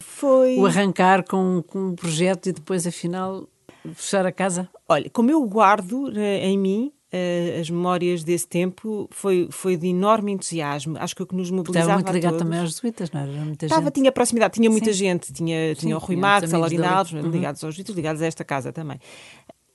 foi 0.00 0.56
o 0.56 0.66
arrancar 0.66 1.24
com, 1.24 1.62
com 1.66 1.88
um 1.88 1.94
projeto 1.94 2.48
e 2.48 2.52
depois 2.52 2.86
afinal 2.86 3.48
fechar 3.94 4.24
a 4.26 4.32
casa? 4.32 4.68
Olha, 4.88 5.10
como 5.10 5.30
eu 5.30 5.42
guardo 5.44 6.10
eh, 6.16 6.46
em 6.46 6.58
mim 6.58 6.92
uh, 7.14 7.60
as 7.60 7.70
memórias 7.70 8.24
desse 8.24 8.46
tempo 8.46 9.08
foi, 9.10 9.48
foi 9.50 9.76
de 9.76 9.88
enorme 9.88 10.32
entusiasmo. 10.32 10.96
Acho 10.98 11.14
que 11.14 11.22
o 11.22 11.26
que 11.26 11.34
nos 11.34 11.50
mobilizava 11.50 12.00
Estava 12.00 12.02
muito 12.02 12.12
ligado 12.12 12.38
também 12.38 12.58
aos 12.58 12.70
jesuítas, 12.70 13.10
não 13.10 13.20
era? 13.20 13.32
Muita 13.32 13.66
Estava, 13.66 13.84
gente. 13.84 13.94
tinha 13.94 14.12
proximidade, 14.12 14.54
tinha 14.54 14.70
muita 14.70 14.92
Sim. 14.92 14.98
gente. 14.98 15.32
Tinha, 15.32 15.74
tinha 15.74 15.96
o 15.96 16.00
Rui 16.00 16.16
Marques, 16.16 16.52
a 16.52 16.58
Lorina 16.58 16.88
Alves, 16.88 17.12
uhum. 17.12 17.30
ligados 17.30 17.62
aos 17.62 17.74
jesuítas, 17.74 17.94
ligados 17.94 18.20
a 18.20 18.26
esta 18.26 18.44
casa 18.44 18.72
também. 18.72 18.98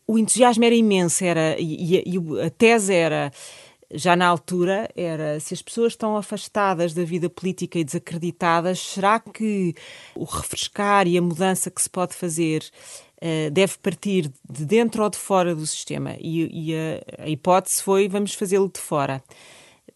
O 0.06 0.18
entusiasmo 0.18 0.64
era 0.66 0.74
imenso, 0.74 1.24
era, 1.24 1.56
e, 1.60 2.02
e, 2.02 2.16
e 2.16 2.42
a 2.42 2.50
tese 2.50 2.94
era 2.94 3.32
já 3.92 4.16
na 4.16 4.28
altura 4.28 4.90
era 4.96 5.40
se 5.40 5.54
as 5.54 5.62
pessoas 5.62 5.94
estão 5.94 6.16
afastadas 6.16 6.94
da 6.94 7.04
vida 7.04 7.30
política 7.30 7.80
e 7.80 7.84
desacreditadas, 7.84 8.80
será 8.80 9.20
que 9.20 9.74
o 10.16 10.24
refrescar 10.26 11.08
e 11.08 11.18
a 11.18 11.22
mudança 11.22 11.72
que 11.72 11.82
se 11.82 11.90
pode 11.90 12.16
fazer 12.16 12.64
uh, 13.18 13.52
deve 13.52 13.78
partir 13.80 14.32
de 14.50 14.66
dentro 14.66 15.04
ou 15.04 15.10
de 15.10 15.18
fora 15.18 15.56
do 15.56 15.66
sistema? 15.66 16.16
E, 16.20 16.72
e 16.72 16.76
a, 16.76 17.24
a 17.24 17.30
hipótese 17.30 17.82
foi 17.82 18.08
vamos 18.08 18.34
fazê-lo 18.34 18.70
de 18.74 18.80
fora 18.80 19.24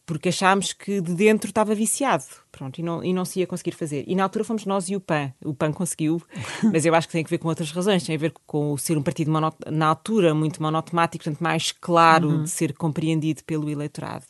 porque 0.06 0.30
achámos 0.30 0.74
que 0.74 1.00
de 1.00 1.14
dentro 1.14 1.50
estava 1.50 1.74
viciado, 1.74 2.26
pronto, 2.52 2.80
e 2.80 2.84
não, 2.84 3.04
e 3.04 3.14
não 3.14 3.24
se 3.24 3.40
ia 3.40 3.48
conseguir 3.48 3.72
fazer. 3.72 4.04
E 4.08 4.16
na 4.16 4.24
altura 4.24 4.44
fomos 4.44 4.66
nós 4.66 4.90
e 4.90 4.96
o 4.96 5.00
PAN. 5.00 5.32
O 5.44 5.54
PAN 5.54 5.72
conseguiu, 5.72 6.22
mas 6.72 6.86
eu 6.86 6.94
acho 6.94 7.08
que 7.08 7.14
tem 7.14 7.24
a 7.24 7.28
ver 7.28 7.38
com 7.38 7.48
outras 7.48 7.72
razões, 7.72 8.04
tem 8.04 8.16
a 8.16 8.20
ver 8.20 8.34
com 8.46 8.76
ser 8.78 8.98
um 8.98 9.04
partido 9.04 9.32
na 9.72 9.88
altura 9.88 10.34
muito 10.34 10.62
monotemático, 10.62 11.24
portanto 11.24 11.42
mais 11.42 11.72
claro 11.72 12.30
uhum. 12.30 12.44
de 12.44 12.50
ser 12.50 12.74
compreendido 12.74 13.44
pelo 13.44 13.70
eleitorado. 13.70 14.26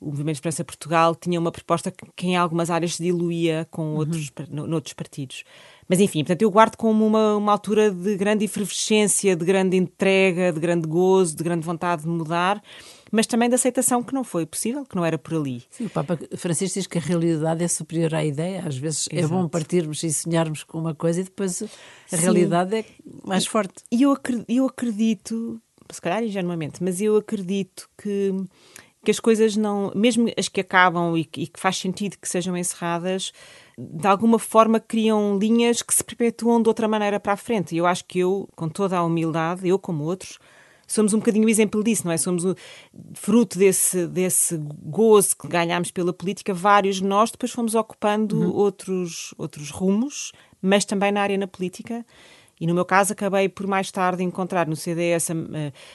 O 0.00 0.06
Movimento 0.06 0.34
de 0.34 0.38
Esperança 0.38 0.64
Portugal 0.64 1.14
tinha 1.14 1.40
uma 1.40 1.52
proposta 1.52 1.92
que 2.14 2.26
em 2.26 2.36
algumas 2.36 2.68
áreas 2.68 2.96
se 2.96 3.02
diluía 3.02 3.66
com 3.70 3.92
uhum. 3.92 3.96
outros, 3.96 4.32
uhum. 4.50 4.66
noutros 4.66 4.92
partidos. 4.92 5.44
Mas 5.88 6.00
enfim, 6.00 6.20
portanto, 6.20 6.42
eu 6.42 6.50
guardo 6.50 6.76
como 6.76 7.06
uma, 7.06 7.36
uma 7.36 7.52
altura 7.52 7.90
de 7.90 8.16
grande 8.16 8.44
efervescência, 8.44 9.36
de 9.36 9.44
grande 9.44 9.76
entrega, 9.76 10.52
de 10.52 10.60
grande 10.60 10.88
gozo, 10.88 11.36
de 11.36 11.44
grande 11.44 11.64
vontade 11.64 12.02
de 12.02 12.08
mudar 12.08 12.62
mas 13.14 13.28
também 13.28 13.48
de 13.48 13.54
aceitação 13.54 14.02
que 14.02 14.12
não 14.12 14.24
foi 14.24 14.44
possível, 14.44 14.84
que 14.84 14.96
não 14.96 15.04
era 15.04 15.16
por 15.16 15.34
ali. 15.34 15.62
Sim, 15.70 15.86
o 15.86 15.90
Papa 15.90 16.18
Francisco 16.36 16.80
diz 16.80 16.88
que 16.88 16.98
a 16.98 17.00
realidade 17.00 17.62
é 17.62 17.68
superior 17.68 18.12
à 18.12 18.24
ideia. 18.24 18.64
Às 18.66 18.76
vezes 18.76 19.08
Exato. 19.08 19.32
é 19.32 19.36
bom 19.36 19.48
partirmos 19.48 20.02
e 20.02 20.12
sonharmos 20.12 20.64
com 20.64 20.80
uma 20.80 20.96
coisa 20.96 21.20
e 21.20 21.22
depois 21.22 21.62
a 21.62 21.66
Sim. 22.08 22.16
realidade 22.16 22.74
é 22.74 22.84
mais 23.24 23.46
forte. 23.46 23.84
E 23.92 24.02
eu 24.02 24.10
acredito, 24.10 24.46
eu 24.48 24.66
acredito, 24.66 25.62
se 25.92 26.00
calhar 26.00 26.24
ingenuamente, 26.24 26.82
mas 26.82 27.00
eu 27.00 27.16
acredito 27.16 27.88
que 27.96 28.34
que 29.04 29.10
as 29.10 29.20
coisas 29.20 29.54
não, 29.54 29.92
mesmo 29.94 30.32
as 30.34 30.48
que 30.48 30.62
acabam 30.62 31.14
e 31.14 31.26
que, 31.26 31.42
e 31.42 31.46
que, 31.46 31.60
faz 31.60 31.76
sentido 31.76 32.16
que 32.18 32.26
sejam 32.26 32.56
encerradas, 32.56 33.32
de 33.76 34.06
alguma 34.06 34.38
forma 34.38 34.78
criam 34.78 35.38
linhas 35.38 35.82
que 35.82 35.94
se 35.94 36.04
perpetuam 36.04 36.62
de 36.62 36.68
outra 36.68 36.86
maneira 36.86 37.18
para 37.18 37.32
a 37.32 37.36
frente. 37.36 37.74
E 37.74 37.78
eu 37.78 37.86
acho 37.86 38.04
que 38.04 38.20
eu, 38.20 38.48
com 38.54 38.68
toda 38.68 38.96
a 38.96 39.04
humildade, 39.04 39.68
eu 39.68 39.78
como 39.78 40.04
outros, 40.04 40.38
somos 40.86 41.12
um 41.12 41.18
bocadinho 41.18 41.46
o 41.46 41.50
exemplo 41.50 41.82
disso, 41.82 42.04
não 42.04 42.12
é? 42.12 42.16
Somos 42.16 42.44
o, 42.44 42.54
fruto 43.14 43.58
desse, 43.58 44.06
desse 44.06 44.56
gozo 44.56 45.36
que 45.36 45.48
ganhámos 45.48 45.90
pela 45.90 46.12
política, 46.12 46.54
vários 46.54 46.96
de 46.96 47.04
nós 47.04 47.30
depois 47.30 47.52
fomos 47.52 47.74
ocupando 47.74 48.40
uhum. 48.40 48.54
outros, 48.54 49.34
outros 49.36 49.70
rumos, 49.70 50.32
mas 50.62 50.84
também 50.84 51.12
na 51.12 51.22
área 51.22 51.38
na 51.38 51.46
política. 51.46 52.04
E 52.60 52.66
no 52.66 52.74
meu 52.74 52.84
caso 52.84 53.12
acabei 53.12 53.48
por 53.48 53.66
mais 53.66 53.90
tarde 53.90 54.22
encontrar 54.22 54.66
no 54.68 54.76
CDS 54.76 55.30
a, 55.30 55.34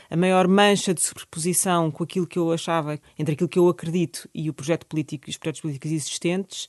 a, 0.09 0.17
maior 0.17 0.47
mancha 0.47 0.93
de 0.93 1.01
sobreposição 1.01 1.89
com 1.89 2.03
aquilo 2.03 2.27
que 2.27 2.37
eu 2.37 2.51
achava, 2.51 2.99
entre 3.17 3.33
aquilo 3.33 3.47
que 3.47 3.57
eu 3.57 3.69
acredito 3.69 4.29
e 4.35 4.49
o 4.49 4.53
projeto 4.53 4.85
político 4.85 5.29
e 5.29 5.31
os 5.31 5.37
projetos 5.37 5.61
políticos 5.61 5.91
existentes. 5.91 6.67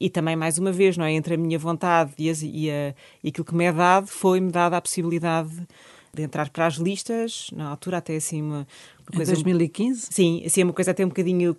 E 0.00 0.10
também, 0.10 0.34
mais 0.34 0.58
uma 0.58 0.72
vez, 0.72 0.96
não 0.96 1.04
é? 1.04 1.12
entre 1.12 1.34
a 1.34 1.36
minha 1.36 1.58
vontade 1.58 2.12
e, 2.18 2.28
as, 2.28 2.42
e, 2.42 2.70
a, 2.70 2.94
e 3.22 3.28
aquilo 3.28 3.44
que 3.44 3.54
me 3.54 3.64
é 3.64 3.72
dado, 3.72 4.06
foi-me 4.06 4.50
dada 4.50 4.76
a 4.76 4.80
possibilidade 4.80 5.50
de 6.12 6.22
entrar 6.22 6.48
para 6.50 6.66
as 6.66 6.74
listas, 6.74 7.48
na 7.52 7.68
altura 7.68 7.98
até 7.98 8.16
assim 8.16 8.42
uma, 8.42 8.66
uma 9.00 9.16
coisa... 9.16 9.32
Em 9.32 9.34
2015? 9.34 10.08
Sim, 10.10 10.42
assim 10.44 10.62
uma 10.62 10.72
coisa 10.72 10.92
até 10.92 11.04
um 11.04 11.08
bocadinho 11.08 11.56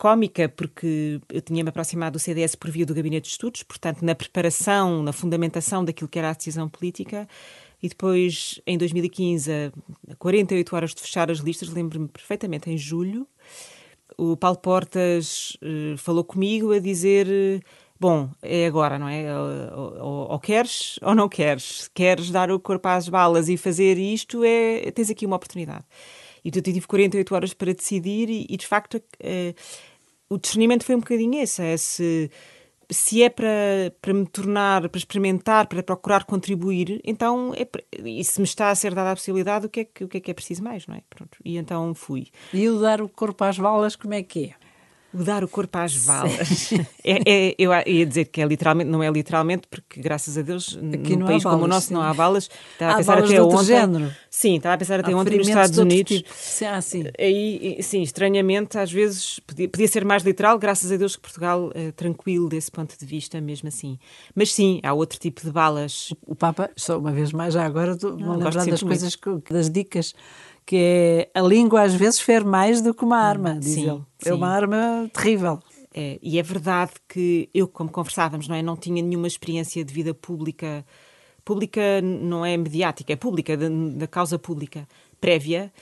cómica, 0.00 0.48
porque 0.48 1.20
eu 1.30 1.42
tinha-me 1.42 1.68
aproximado 1.68 2.14
do 2.14 2.18
CDS 2.18 2.54
por 2.54 2.70
via 2.70 2.86
do 2.86 2.94
Gabinete 2.94 3.24
de 3.24 3.32
Estudos, 3.32 3.62
portanto, 3.62 4.02
na 4.02 4.14
preparação, 4.14 5.02
na 5.02 5.12
fundamentação 5.12 5.84
daquilo 5.84 6.08
que 6.08 6.18
era 6.18 6.30
a 6.30 6.32
decisão 6.32 6.68
política. 6.68 7.28
E 7.82 7.88
depois, 7.88 8.60
em 8.66 8.78
2015, 8.78 9.50
a 10.10 10.14
48 10.16 10.76
horas 10.76 10.94
de 10.94 11.02
fechar 11.02 11.30
as 11.30 11.38
listas, 11.38 11.68
lembro-me 11.68 12.08
perfeitamente, 12.08 12.70
em 12.70 12.78
julho, 12.78 13.26
o 14.20 14.36
Paulo 14.36 14.58
Portas 14.58 15.56
uh, 15.62 15.96
falou 15.96 16.22
comigo 16.22 16.72
a 16.72 16.78
dizer: 16.78 17.26
Bom, 17.98 18.28
é 18.42 18.66
agora, 18.66 18.98
não 18.98 19.08
é? 19.08 19.24
Ou, 19.34 20.04
ou, 20.04 20.32
ou, 20.32 20.38
queres 20.38 20.98
ou 21.02 21.14
não 21.14 21.28
queres. 21.28 21.90
Queres 21.94 22.30
dar 22.30 22.50
o 22.50 22.60
corpo 22.60 22.86
às 22.88 23.08
balas 23.08 23.48
e 23.48 23.56
fazer 23.56 23.96
isto, 23.96 24.44
é, 24.44 24.90
tens 24.90 25.08
aqui 25.08 25.24
uma 25.24 25.36
oportunidade. 25.36 25.84
E 26.44 26.50
eu 26.54 26.62
tive 26.62 26.86
48 26.86 27.34
horas 27.34 27.54
para 27.54 27.72
decidir, 27.72 28.28
e, 28.28 28.46
e 28.48 28.56
de 28.56 28.66
facto. 28.66 28.96
Uh, 28.96 29.54
o 30.32 30.38
discernimento 30.38 30.84
foi 30.84 30.94
um 30.94 31.00
bocadinho 31.00 31.42
esse, 31.42 31.60
é 31.60 31.74
se, 32.90 33.22
é 33.22 33.28
para, 33.28 33.48
para 34.00 34.12
me 34.12 34.26
tornar, 34.26 34.88
para 34.88 34.98
experimentar, 34.98 35.66
para 35.66 35.82
procurar 35.82 36.24
contribuir, 36.24 37.00
então, 37.04 37.52
é, 37.54 37.66
e 38.04 38.22
se 38.24 38.40
me 38.40 38.44
está 38.44 38.70
a 38.70 38.74
ser 38.74 38.94
dada 38.94 39.12
a 39.12 39.16
possibilidade, 39.16 39.66
o 39.66 39.68
que 39.68 39.80
é 39.80 39.84
que, 39.84 40.04
o 40.04 40.08
que, 40.08 40.18
é, 40.18 40.20
que 40.20 40.30
é 40.30 40.34
preciso 40.34 40.62
mais, 40.62 40.86
não 40.86 40.94
é? 40.94 41.02
Pronto, 41.08 41.38
e 41.44 41.56
então 41.56 41.94
fui. 41.94 42.28
E 42.52 42.68
o 42.68 42.80
dar 42.80 43.00
o 43.00 43.08
corpo 43.08 43.44
às 43.44 43.58
balas, 43.58 43.96
como 43.96 44.14
é 44.14 44.22
que 44.22 44.46
é? 44.46 44.69
Dar 45.12 45.42
o 45.42 45.48
corpo 45.48 45.78
às 45.78 45.96
balas. 46.04 46.72
é, 47.04 47.50
é, 47.50 47.54
eu 47.58 47.72
ia 47.86 48.06
dizer 48.06 48.26
que 48.26 48.40
é 48.40 48.44
literalmente, 48.44 48.90
não 48.90 49.02
é 49.02 49.10
literalmente, 49.10 49.66
porque 49.68 50.00
graças 50.00 50.38
a 50.38 50.42
Deus, 50.42 50.78
Aqui 50.92 51.16
num 51.16 51.26
país 51.26 51.42
como 51.42 51.64
o 51.64 51.66
nosso 51.66 51.88
sim. 51.88 51.94
não 51.94 52.02
há 52.02 52.14
balas. 52.14 52.48
Estava 52.72 52.92
há 52.92 52.94
a 52.94 52.96
pensar 52.98 53.14
balas 53.16 53.30
até 53.30 53.42
ontem. 53.42 53.64
Género. 53.64 54.14
Sim, 54.30 54.56
estava 54.56 54.74
a 54.74 54.78
pensar 54.78 55.00
até 55.00 55.12
há 55.12 55.16
ontem 55.16 55.36
nos 55.36 55.48
Estados 55.48 55.78
Unidos. 55.78 56.16
Tipo. 56.18 56.30
Ah, 56.70 56.80
sim. 56.80 57.04
Aí, 57.18 57.78
sim, 57.82 58.02
estranhamente, 58.02 58.78
às 58.78 58.92
vezes 58.92 59.40
podia, 59.40 59.68
podia 59.68 59.88
ser 59.88 60.04
mais 60.04 60.22
literal, 60.22 60.58
graças 60.58 60.90
a 60.92 60.96
Deus 60.96 61.16
que 61.16 61.22
Portugal 61.22 61.70
é 61.74 61.90
tranquilo 61.92 62.48
desse 62.48 62.70
ponto 62.70 62.96
de 62.98 63.04
vista, 63.04 63.40
mesmo 63.40 63.68
assim. 63.68 63.98
Mas 64.34 64.52
sim, 64.52 64.80
há 64.82 64.92
outro 64.92 65.18
tipo 65.18 65.40
de 65.42 65.50
balas. 65.50 66.12
O 66.26 66.34
Papa, 66.34 66.70
só 66.76 66.98
uma 66.98 67.12
vez 67.12 67.32
mais, 67.32 67.54
já 67.54 67.64
agora, 67.64 67.92
estou 67.92 68.12
a 68.12 68.14
lembrar 68.14 68.52
das 68.52 68.82
coisas, 68.82 69.16
que, 69.16 69.30
das 69.50 69.68
dicas 69.68 70.14
que 70.70 70.76
é 70.76 71.30
a 71.34 71.42
língua 71.42 71.82
às 71.82 71.94
vezes 71.94 72.20
fer 72.20 72.44
mais 72.44 72.80
do 72.80 72.94
que 72.94 73.02
uma 73.02 73.18
arma, 73.18 73.58
diz 73.58 73.72
sim, 73.72 73.90
ele. 73.90 74.02
É 74.24 74.32
uma 74.32 74.46
arma 74.46 75.10
terrível. 75.12 75.58
É, 75.92 76.16
e 76.22 76.38
é 76.38 76.42
verdade 76.44 76.92
que 77.08 77.50
eu, 77.52 77.66
como 77.66 77.90
conversávamos, 77.90 78.46
não 78.46 78.54
é, 78.54 78.62
não 78.62 78.76
tinha 78.76 79.02
nenhuma 79.02 79.26
experiência 79.26 79.84
de 79.84 79.92
vida 79.92 80.14
pública, 80.14 80.86
pública 81.44 82.00
não 82.00 82.46
é 82.46 82.56
mediática, 82.56 83.12
é 83.12 83.16
pública, 83.16 83.56
da, 83.56 83.66
da 83.68 84.06
causa 84.06 84.38
pública 84.38 84.86
prévia. 85.20 85.72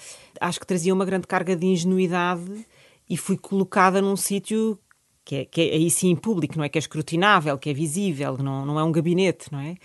Acho 0.41 0.59
que 0.59 0.67
trazia 0.67 0.95
uma 0.95 1.05
grande 1.05 1.27
carga 1.27 1.55
de 1.55 1.67
ingenuidade 1.67 2.67
e 3.11 3.15
fui 3.15 3.37
colocada 3.37 4.01
num 4.01 4.17
sítio 4.17 4.79
que 5.23 5.37
é, 5.37 5.45
que 5.45 5.61
é 5.61 5.75
aí 5.75 5.91
sim 5.91 6.17
público, 6.17 6.57
não 6.57 6.65
é 6.65 6.71
que 6.71 6.79
é 6.79 6.81
escrutinável, 6.81 7.59
que 7.59 7.69
é 7.69 7.75
visível, 7.75 8.39
não, 8.39 8.65
não 8.65 8.81
é 8.81 8.85
um 8.85 8.91
gabinete, 8.91 9.53
não 9.53 9.61
é? 9.61 9.77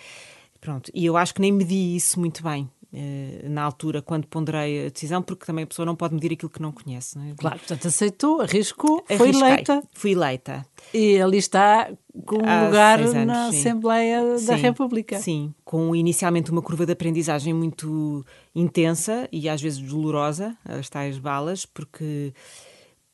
Pronto, 0.61 0.89
e 0.93 1.05
eu 1.05 1.17
acho 1.17 1.33
que 1.33 1.41
nem 1.41 1.51
medi 1.51 1.93
isso 1.93 2.17
muito 2.21 2.41
bem. 2.41 2.69
Eh, 2.95 3.49
na 3.49 3.63
altura, 3.63 4.03
quando 4.03 4.27
ponderei 4.27 4.85
a 4.85 4.89
decisão, 4.89 5.23
porque 5.23 5.47
também 5.47 5.63
a 5.63 5.67
pessoa 5.67 5.83
não 5.83 5.95
pode 5.95 6.13
medir 6.13 6.33
aquilo 6.33 6.51
que 6.51 6.61
não 6.61 6.71
conhece. 6.71 7.17
Não 7.17 7.25
é? 7.25 7.33
Claro, 7.35 7.57
portanto 7.57 7.87
aceitou, 7.87 8.41
arriscou, 8.41 9.03
foi 9.17 9.29
eleita. 9.29 9.81
Fui 9.93 10.11
eleita. 10.11 10.63
E 10.93 11.19
ali 11.19 11.39
está 11.39 11.89
com 12.23 12.35
um 12.35 12.65
lugar 12.65 12.99
anos, 12.99 13.13
na 13.25 13.51
sim. 13.51 13.57
Assembleia 13.57 14.37
sim, 14.37 14.45
da 14.45 14.55
República. 14.55 15.17
Sim, 15.17 15.55
com 15.65 15.95
inicialmente 15.95 16.51
uma 16.51 16.61
curva 16.61 16.85
de 16.85 16.91
aprendizagem 16.91 17.51
muito 17.51 18.23
intensa 18.53 19.27
e 19.31 19.49
às 19.49 19.59
vezes 19.59 19.79
dolorosa, 19.79 20.55
as 20.63 20.87
tais 20.87 21.17
balas, 21.17 21.65
porque, 21.65 22.31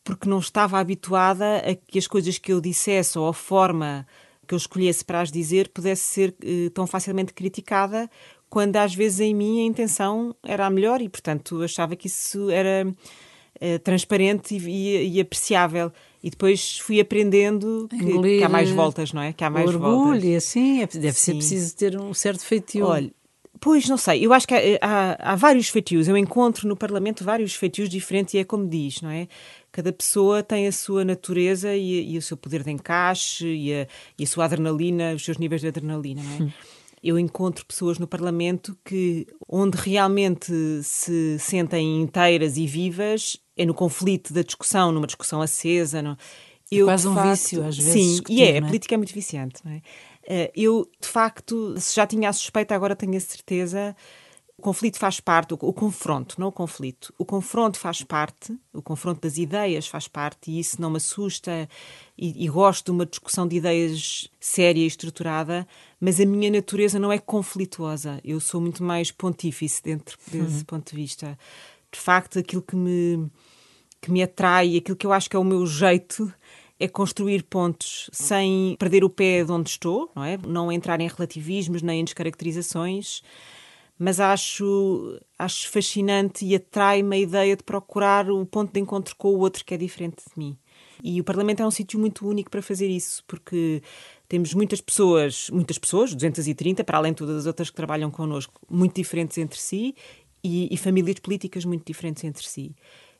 porque 0.04 0.28
não 0.28 0.40
estava 0.40 0.78
habituada 0.78 1.60
a 1.60 1.74
que 1.74 1.98
as 1.98 2.06
coisas 2.06 2.38
que 2.38 2.52
eu 2.52 2.60
dissesse 2.60 3.18
ou 3.18 3.30
a 3.30 3.34
forma 3.34 4.06
que 4.46 4.56
eu 4.56 4.58
escolhesse 4.58 5.06
para 5.06 5.22
as 5.22 5.32
dizer 5.32 5.70
pudesse 5.70 6.02
ser 6.02 6.36
eh, 6.44 6.72
tão 6.74 6.88
facilmente 6.88 7.34
criticada 7.34 8.10
quando 8.50 8.76
às 8.78 8.94
vezes 8.94 9.20
em 9.20 9.34
mim 9.34 9.62
a 9.62 9.66
intenção 9.66 10.36
era 10.44 10.66
a 10.66 10.70
melhor 10.70 11.02
e, 11.02 11.08
portanto, 11.08 11.62
achava 11.62 11.96
que 11.96 12.08
isso 12.08 12.50
era 12.50 12.88
uh, 12.88 13.80
transparente 13.80 14.56
e, 14.56 15.16
e, 15.16 15.22
apreciável. 15.22 15.92
E 16.22 16.30
depois 16.30 16.80
fui 16.80 17.00
aprendendo 17.00 17.88
que, 17.90 18.38
que, 18.40 18.44
há 18.44 18.50
mais 18.50 18.70
voltas, 18.72 19.14
não 19.14 19.22
é? 19.22 19.32
Que 19.32 19.44
há 19.44 19.50
mais 19.50 19.70
orgulho 19.70 19.96
voltas. 19.96 20.24
e 20.24 20.36
assim, 20.36 20.82
é, 20.82 20.88
deve 20.88 21.14
Sim. 21.14 21.14
ser 21.14 21.34
preciso 21.36 21.76
ter 21.76 22.00
um 22.00 22.14
certo 22.14 22.44
feitio. 22.44 22.86
Olha, 22.86 23.12
Pois, 23.62 23.90
não 23.90 23.98
sei. 23.98 24.26
Eu 24.26 24.32
acho 24.32 24.48
que 24.48 24.54
há, 24.54 24.60
há, 24.82 25.34
há, 25.34 25.36
vários 25.36 25.68
feitios. 25.68 26.08
Eu 26.08 26.16
encontro 26.16 26.66
no 26.66 26.78
Parlamento 26.78 27.26
vários 27.26 27.54
feitios 27.56 27.90
diferentes 27.90 28.34
e 28.34 28.38
é 28.38 28.46
como 28.46 28.66
diz, 28.66 29.02
não 29.02 29.10
é? 29.10 29.28
Cada 29.70 29.92
pessoa 29.92 30.42
tem 30.42 30.66
a 30.66 30.72
sua 30.72 31.04
natureza 31.04 31.76
e, 31.76 32.14
e 32.14 32.18
o 32.18 32.22
seu 32.22 32.38
poder 32.38 32.64
de 32.64 32.72
encaixe 32.72 33.46
e 33.46 33.74
a, 33.74 33.88
e 34.18 34.24
a, 34.24 34.28
sua 34.28 34.46
adrenalina, 34.46 35.14
os 35.14 35.26
seus 35.26 35.38
níveis 35.38 35.60
de 35.60 35.68
adrenalina, 35.68 36.24
não 36.24 36.32
é? 36.32 36.42
Hum 36.44 36.52
eu 37.04 37.18
encontro 37.18 37.66
pessoas 37.66 37.98
no 37.98 38.08
Parlamento 38.08 38.78
que, 38.84 39.28
onde 39.48 39.78
realmente 39.78 40.52
se 40.84 41.38
sentem 41.40 42.02
inteiras 42.02 42.58
e 42.58 42.68
vivas, 42.68 43.38
é 43.56 43.66
no 43.66 43.74
conflito 43.74 44.34
da 44.34 44.42
discussão, 44.42 44.92
numa 44.92 45.08
discussão 45.08 45.42
acesa. 45.42 46.02
No... 46.02 46.18
Eu, 46.72 46.86
é 46.88 46.92
quase 46.92 47.08
um 47.08 47.16
facto, 47.16 47.30
vício, 47.30 47.66
às 47.66 47.78
vezes. 47.78 47.94
Sim, 47.94 48.22
e 48.30 48.44
é, 48.44 48.52
é, 48.52 48.58
a 48.60 48.62
política 48.62 48.96
é 48.96 48.98
muito 48.98 49.14
viciante. 49.14 49.62
Não 49.66 49.72
é? 49.72 49.82
Eh, 50.28 50.52
eu, 50.56 50.88
de 51.02 51.08
facto, 51.08 51.76
se 51.78 51.96
já 51.96 52.06
tinha 52.06 52.30
a 52.30 52.34
suspeita, 52.34 52.76
agora 52.76 52.96
tenho 52.96 53.18
a 53.18 53.20
certeza 53.20 53.96
o 54.60 54.62
conflito 54.62 55.00
faz 55.00 55.22
parte, 55.22 55.54
o, 55.54 55.58
o, 55.62 55.72
confronto, 55.72 56.36
não 56.38 56.50
o 56.50 56.52
conflito. 56.52 57.14
O 57.18 57.24
confronto 57.24 57.80
faz 57.80 58.04
parte, 58.04 58.54
o 58.74 58.82
confronto 58.82 59.22
das 59.22 59.38
ideias 59.38 59.88
faz 59.88 60.06
parte, 60.06 60.52
e 60.52 60.60
isso 60.60 60.82
não 60.82 60.90
me 60.90 60.98
assusta, 60.98 61.68
e, 62.18 62.44
e 62.44 62.50
gosto 62.50 62.86
de 62.86 62.92
uma 62.92 63.06
discussão 63.06 63.48
de 63.48 63.56
ideias 63.56 64.30
séria 64.38 64.82
e 64.82 64.86
estruturada, 64.86 65.66
mas 65.98 66.20
a 66.20 66.26
minha 66.26 66.52
natureza 66.52 67.00
não 67.00 67.10
é 67.10 67.18
conflituosa. 67.18 68.20
Eu 68.22 68.42
sou 68.42 68.60
muito 68.60 68.84
mais 68.84 69.12
pontífice 69.12 69.82
dentro 69.82 70.18
desse 70.28 70.58
uhum. 70.58 70.64
ponto 70.66 70.90
de 70.90 70.96
vista. 70.98 71.40
De 71.90 71.98
facto, 71.98 72.38
aquilo 72.38 72.62
que 72.62 72.76
me, 72.76 73.32
que 74.02 74.12
me 74.12 74.22
atrai, 74.22 74.76
aquilo 74.76 74.98
que 74.98 75.08
eu 75.08 75.14
acho 75.14 75.30
que 75.30 75.38
é 75.38 75.40
o 75.40 75.44
meu 75.44 75.66
jeito, 75.66 76.32
é 76.78 76.88
construir 76.90 77.44
pontos 77.44 78.10
sem 78.12 78.76
perder 78.78 79.06
o 79.06 79.10
pé 79.10 79.42
de 79.42 79.54
onde 79.54 79.70
estou, 79.70 80.12
não 80.14 80.24
é? 80.26 80.38
Não 80.38 80.70
entrar 80.70 81.00
em 81.00 81.08
relativismos 81.08 81.82
nem 81.82 82.02
em 82.02 82.04
descaracterizações 82.04 83.24
mas 84.00 84.22
acho, 84.22 85.20
acho 85.38 85.70
fascinante 85.70 86.46
e 86.46 86.56
atrai-me 86.56 87.18
a 87.18 87.20
ideia 87.20 87.58
de 87.58 87.64
procurar 87.64 88.32
o 88.32 88.46
ponto 88.46 88.72
de 88.72 88.80
encontro 88.80 89.14
com 89.18 89.28
o 89.28 89.40
outro 89.40 89.66
que 89.66 89.74
é 89.74 89.78
diferente 89.78 90.24
de 90.26 90.32
mim. 90.38 90.58
E 91.04 91.20
o 91.20 91.24
Parlamento 91.24 91.62
é 91.62 91.68
um 91.68 91.72
sítio 91.72 92.00
muito 92.00 92.26
único 92.26 92.50
para 92.50 92.62
fazer 92.62 92.88
isso, 92.88 93.22
porque 93.28 93.84
temos 94.30 94.54
muitas 94.54 94.80
pessoas, 94.80 95.50
muitas 95.50 95.78
pessoas, 95.78 96.14
230, 96.14 96.82
para 96.86 96.98
além 96.98 97.12
de 97.12 97.18
todas 97.18 97.36
as 97.36 97.46
outras 97.46 97.70
que 97.70 97.76
trabalham 97.76 98.10
connosco, 98.10 98.62
muito 98.70 98.96
diferentes 98.96 99.38
entre 99.38 99.60
si 99.60 99.94
e, 100.42 100.74
e 100.74 100.78
famílias 100.78 101.20
políticas 101.20 101.66
muito 101.66 101.86
diferentes 101.86 102.24
entre 102.24 102.48
si. 102.48 102.74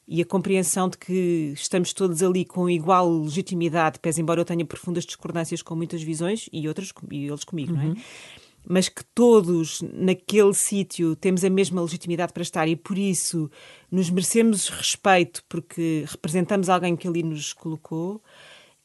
E 0.08 0.22
a 0.22 0.26
compreensão 0.26 0.88
de 0.88 0.98
que 0.98 1.52
estamos 1.54 1.94
todos 1.94 2.24
ali 2.24 2.46
com 2.46 2.70
igual 2.70 3.12
legitimidade, 3.20 4.00
pese 4.00 4.22
embora 4.22 4.40
eu 4.40 4.46
tenha 4.46 4.66
profundas 4.66 5.06
discordâncias 5.06 5.62
com 5.62 5.76
muitas 5.76 6.02
visões 6.02 6.50
e 6.54 6.68
outras 6.68 6.92
e 7.12 7.28
eles 7.28 7.44
comigo, 7.44 7.74
uhum. 7.74 7.78
não 7.78 7.92
é? 7.94 7.96
Mas 8.68 8.88
que 8.88 9.04
todos 9.16 9.82
naquele 9.94 10.54
sítio 10.54 11.16
temos 11.16 11.44
a 11.44 11.50
mesma 11.50 11.82
legitimidade 11.82 12.34
para 12.34 12.44
estar 12.44 12.68
e 12.68 12.76
por 12.76 12.98
isso 12.98 13.50
nos 13.92 14.10
merecemos 14.10 14.70
respeito 14.70 15.44
porque 15.50 16.06
representamos 16.08 16.70
alguém 16.70 16.96
que 16.96 17.08
ali 17.08 17.24
nos 17.24 17.54
colocou. 17.54 18.22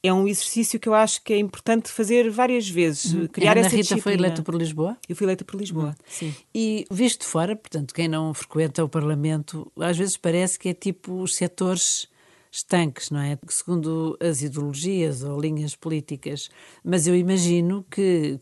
É 0.03 0.13
um 0.13 0.29
exercício 0.29 0.79
que 0.79 0.89
eu 0.89 0.95
acho 0.95 1.23
que 1.23 1.33
é 1.33 1.39
importante 1.39 1.91
fazer 1.91 2.31
várias 2.31 2.69
vezes. 2.69 3.15
Uhum. 3.15 3.27
Criar 3.27 3.53
Ana 3.53 3.61
essa 3.61 3.71
Rita 3.71 3.83
disciplina. 3.83 4.03
foi 4.03 4.13
eleita 4.15 4.43
por 4.43 4.55
Lisboa? 4.55 4.99
Eu 5.09 5.17
fui 5.17 5.25
eleita 5.25 5.45
por 5.45 5.59
Lisboa, 5.59 5.87
uhum. 5.87 5.95
sim. 6.07 6.35
E 6.55 6.87
visto 6.91 7.25
fora, 7.25 7.57
portanto, 7.57 7.95
quem 7.95 8.07
não 8.07 8.35
frequenta 8.35 8.85
o 8.85 8.89
Parlamento, 8.89 9.71
às 9.79 9.97
vezes 9.97 10.17
parece 10.17 10.59
que 10.59 10.69
é 10.69 10.75
tipo 10.75 11.23
os 11.23 11.35
setores 11.35 12.07
estanques, 12.55 13.11
não 13.11 13.21
é? 13.21 13.37
Segundo 13.49 14.17
as 14.21 14.43
ideologias 14.43 15.23
ou 15.23 15.41
linhas 15.41 15.75
políticas. 15.75 16.49
Mas 16.85 17.07
eu 17.07 17.17
imagino 17.17 17.85
que 17.91 18.39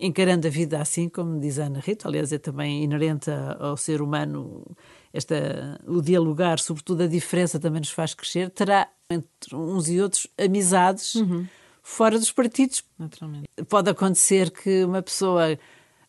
encarando 0.00 0.46
a 0.46 0.50
vida 0.50 0.80
assim, 0.80 1.08
como 1.08 1.38
diz 1.38 1.58
a 1.58 1.66
Ana 1.66 1.80
Rita, 1.80 2.08
aliás, 2.08 2.32
é 2.32 2.38
também 2.38 2.82
inerente 2.82 3.30
ao 3.58 3.76
ser 3.76 4.00
humano 4.00 4.64
esta, 5.12 5.80
o 5.86 6.00
dialogar, 6.00 6.58
sobretudo 6.58 7.02
a 7.02 7.06
diferença 7.06 7.60
também 7.60 7.80
nos 7.80 7.90
faz 7.90 8.14
crescer, 8.14 8.50
terá 8.50 8.88
entre 9.10 9.54
uns 9.54 9.88
e 9.88 10.00
outros 10.00 10.26
amizades 10.38 11.16
uhum. 11.16 11.46
fora 11.82 12.18
dos 12.18 12.32
partidos. 12.32 12.82
Naturalmente. 12.98 13.48
Pode 13.68 13.90
acontecer 13.90 14.50
que 14.50 14.84
uma 14.84 15.02
pessoa 15.02 15.58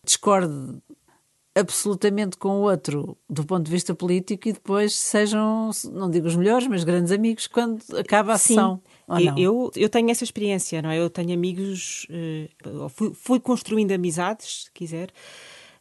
discorde 0.04 0.82
absolutamente 1.54 2.38
com 2.38 2.50
o 2.50 2.62
outro 2.62 3.18
do 3.30 3.44
ponto 3.46 3.66
de 3.66 3.72
vista 3.72 3.94
político 3.94 4.48
e 4.48 4.54
depois 4.54 4.94
sejam, 4.94 5.70
não 5.92 6.10
digo 6.10 6.28
os 6.28 6.36
melhores, 6.36 6.68
mas 6.68 6.84
grandes 6.84 7.12
amigos 7.12 7.48
quando 7.48 7.82
acaba 7.98 8.34
a 8.34 8.38
Sim. 8.38 8.48
sessão. 8.48 8.82
Eu, 9.38 9.70
eu 9.76 9.90
tenho 9.90 10.10
essa 10.10 10.24
experiência, 10.24 10.82
não 10.82 10.90
é? 10.90 10.98
Eu 10.98 11.10
tenho 11.10 11.34
amigos, 11.34 12.08
uh, 12.66 12.88
fui, 12.88 13.14
fui, 13.14 13.40
construindo 13.42 13.92
amizades, 13.92 14.64
se 14.66 14.72
quiser, 14.72 15.10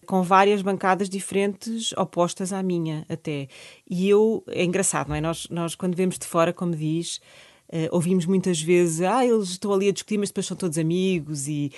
com 0.05 0.23
várias 0.23 0.63
bancadas 0.63 1.09
diferentes, 1.09 1.93
opostas 1.93 2.53
à 2.53 2.61
minha 2.61 3.07
até. 3.09 3.47
E 3.89 4.09
eu, 4.09 4.43
é 4.49 4.65
engraçado, 4.65 5.09
não 5.09 5.15
é? 5.15 5.21
Nós, 5.21 5.47
nós 5.49 5.77
quando 5.77 5.95
vemos 5.95 6.19
de 6.19 6.27
fora, 6.27 6.53
como 6.53 6.75
diz, 6.75 7.21
uh, 7.69 7.87
ouvimos 7.93 8.27
muitas 8.27 8.61
vezes, 8.61 9.03
ah, 9.03 9.25
eles 9.25 9.51
estão 9.51 9.73
ali 9.73 9.89
a 9.89 9.93
discutir, 9.93 10.19
mas 10.19 10.31
depois 10.31 10.47
são 10.47 10.57
todos 10.57 10.77
amigos 10.77 11.47
e 11.47 11.71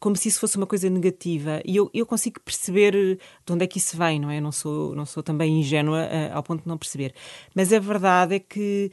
como 0.00 0.16
se 0.16 0.28
isso 0.28 0.40
fosse 0.40 0.56
uma 0.56 0.66
coisa 0.66 0.88
negativa. 0.88 1.60
E 1.64 1.76
eu, 1.76 1.90
eu 1.92 2.06
consigo 2.06 2.40
perceber 2.40 2.92
de 2.92 3.52
onde 3.52 3.64
é 3.64 3.66
que 3.66 3.78
isso 3.78 3.96
vem, 3.96 4.18
não 4.18 4.30
é? 4.30 4.40
Não 4.40 4.50
sou, 4.50 4.94
não 4.96 5.04
sou 5.04 5.22
também 5.22 5.60
ingênua 5.60 6.00
uh, 6.00 6.36
ao 6.36 6.42
ponto 6.42 6.62
de 6.62 6.68
não 6.68 6.78
perceber. 6.78 7.14
Mas 7.54 7.70
a 7.70 7.78
verdade 7.78 8.36
é 8.36 8.38
que 8.38 8.90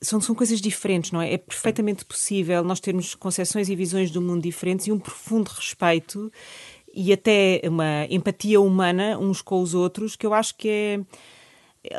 são, 0.00 0.20
são 0.20 0.34
coisas 0.34 0.60
diferentes, 0.60 1.10
não 1.10 1.20
é? 1.20 1.34
É 1.34 1.38
perfeitamente 1.38 2.04
possível 2.04 2.62
nós 2.62 2.78
termos 2.78 3.16
concepções 3.16 3.68
e 3.68 3.74
visões 3.74 4.12
do 4.12 4.22
mundo 4.22 4.42
diferentes 4.42 4.86
e 4.86 4.92
um 4.92 4.98
profundo 4.98 5.48
respeito 5.48 6.30
e 6.94 7.12
até 7.12 7.60
uma 7.64 8.06
empatia 8.08 8.60
humana 8.60 9.18
uns 9.18 9.42
com 9.42 9.60
os 9.60 9.74
outros, 9.74 10.14
que 10.14 10.24
eu 10.24 10.32
acho 10.32 10.54
que 10.56 10.68
é. 10.68 11.00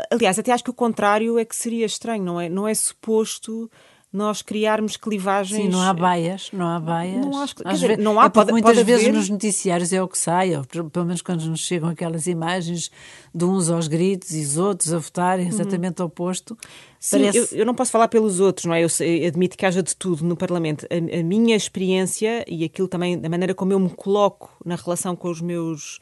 Aliás, 0.09 0.39
até 0.39 0.51
acho 0.51 0.63
que 0.63 0.69
o 0.69 0.73
contrário 0.73 1.37
é 1.37 1.45
que 1.45 1.55
seria 1.55 1.85
estranho, 1.85 2.23
não 2.23 2.41
é? 2.41 2.49
Não 2.49 2.67
é 2.67 2.73
suposto 2.73 3.69
nós 4.15 4.41
criarmos 4.41 4.95
clivagens. 4.95 5.63
Sim, 5.63 5.69
não 5.69 5.81
há 5.81 5.93
baias, 5.93 6.49
não 6.53 6.67
há 6.67 6.79
baias. 6.79 7.25
Não, 7.25 7.41
acho, 7.41 7.55
Às 7.65 7.79
dizer, 7.79 7.97
não 7.97 8.19
há, 8.19 8.25
é 8.25 8.29
pode, 8.29 8.51
muitas 8.51 8.73
pode 8.73 8.83
vezes 8.83 9.07
haver... 9.07 9.17
nos 9.17 9.29
noticiários 9.29 9.91
é 9.91 10.01
o 10.01 10.07
que 10.07 10.17
sai, 10.17 10.55
ou 10.55 10.63
pelo 10.63 11.05
menos 11.05 11.21
quando 11.21 11.45
nos 11.45 11.59
chegam 11.59 11.89
aquelas 11.89 12.25
imagens 12.25 12.89
de 13.33 13.43
uns 13.43 13.69
aos 13.69 13.87
gritos 13.87 14.33
e 14.33 14.41
os 14.41 14.57
outros 14.57 14.93
a 14.93 14.97
votarem 14.97 15.47
exatamente 15.47 16.01
uhum. 16.01 16.07
oposto. 16.07 16.57
Sim, 16.99 17.19
parece... 17.19 17.37
eu, 17.37 17.59
eu, 17.59 17.65
não 17.65 17.75
posso 17.75 17.91
falar 17.91 18.07
pelos 18.07 18.39
outros, 18.39 18.65
não 18.65 18.73
é? 18.73 18.83
Eu, 18.83 18.87
eu 18.99 19.27
admito 19.27 19.57
que 19.57 19.65
haja 19.65 19.83
de 19.83 19.95
tudo 19.95 20.23
no 20.23 20.37
Parlamento. 20.37 20.87
A, 20.89 21.19
a, 21.19 21.23
minha 21.23 21.55
experiência 21.55 22.45
e 22.47 22.63
aquilo 22.63 22.87
também, 22.87 23.19
da 23.19 23.29
maneira 23.29 23.53
como 23.53 23.73
eu 23.73 23.79
me 23.79 23.89
coloco 23.89 24.49
na 24.65 24.75
relação 24.75 25.15
com 25.15 25.29
os 25.29 25.41
meus 25.41 25.99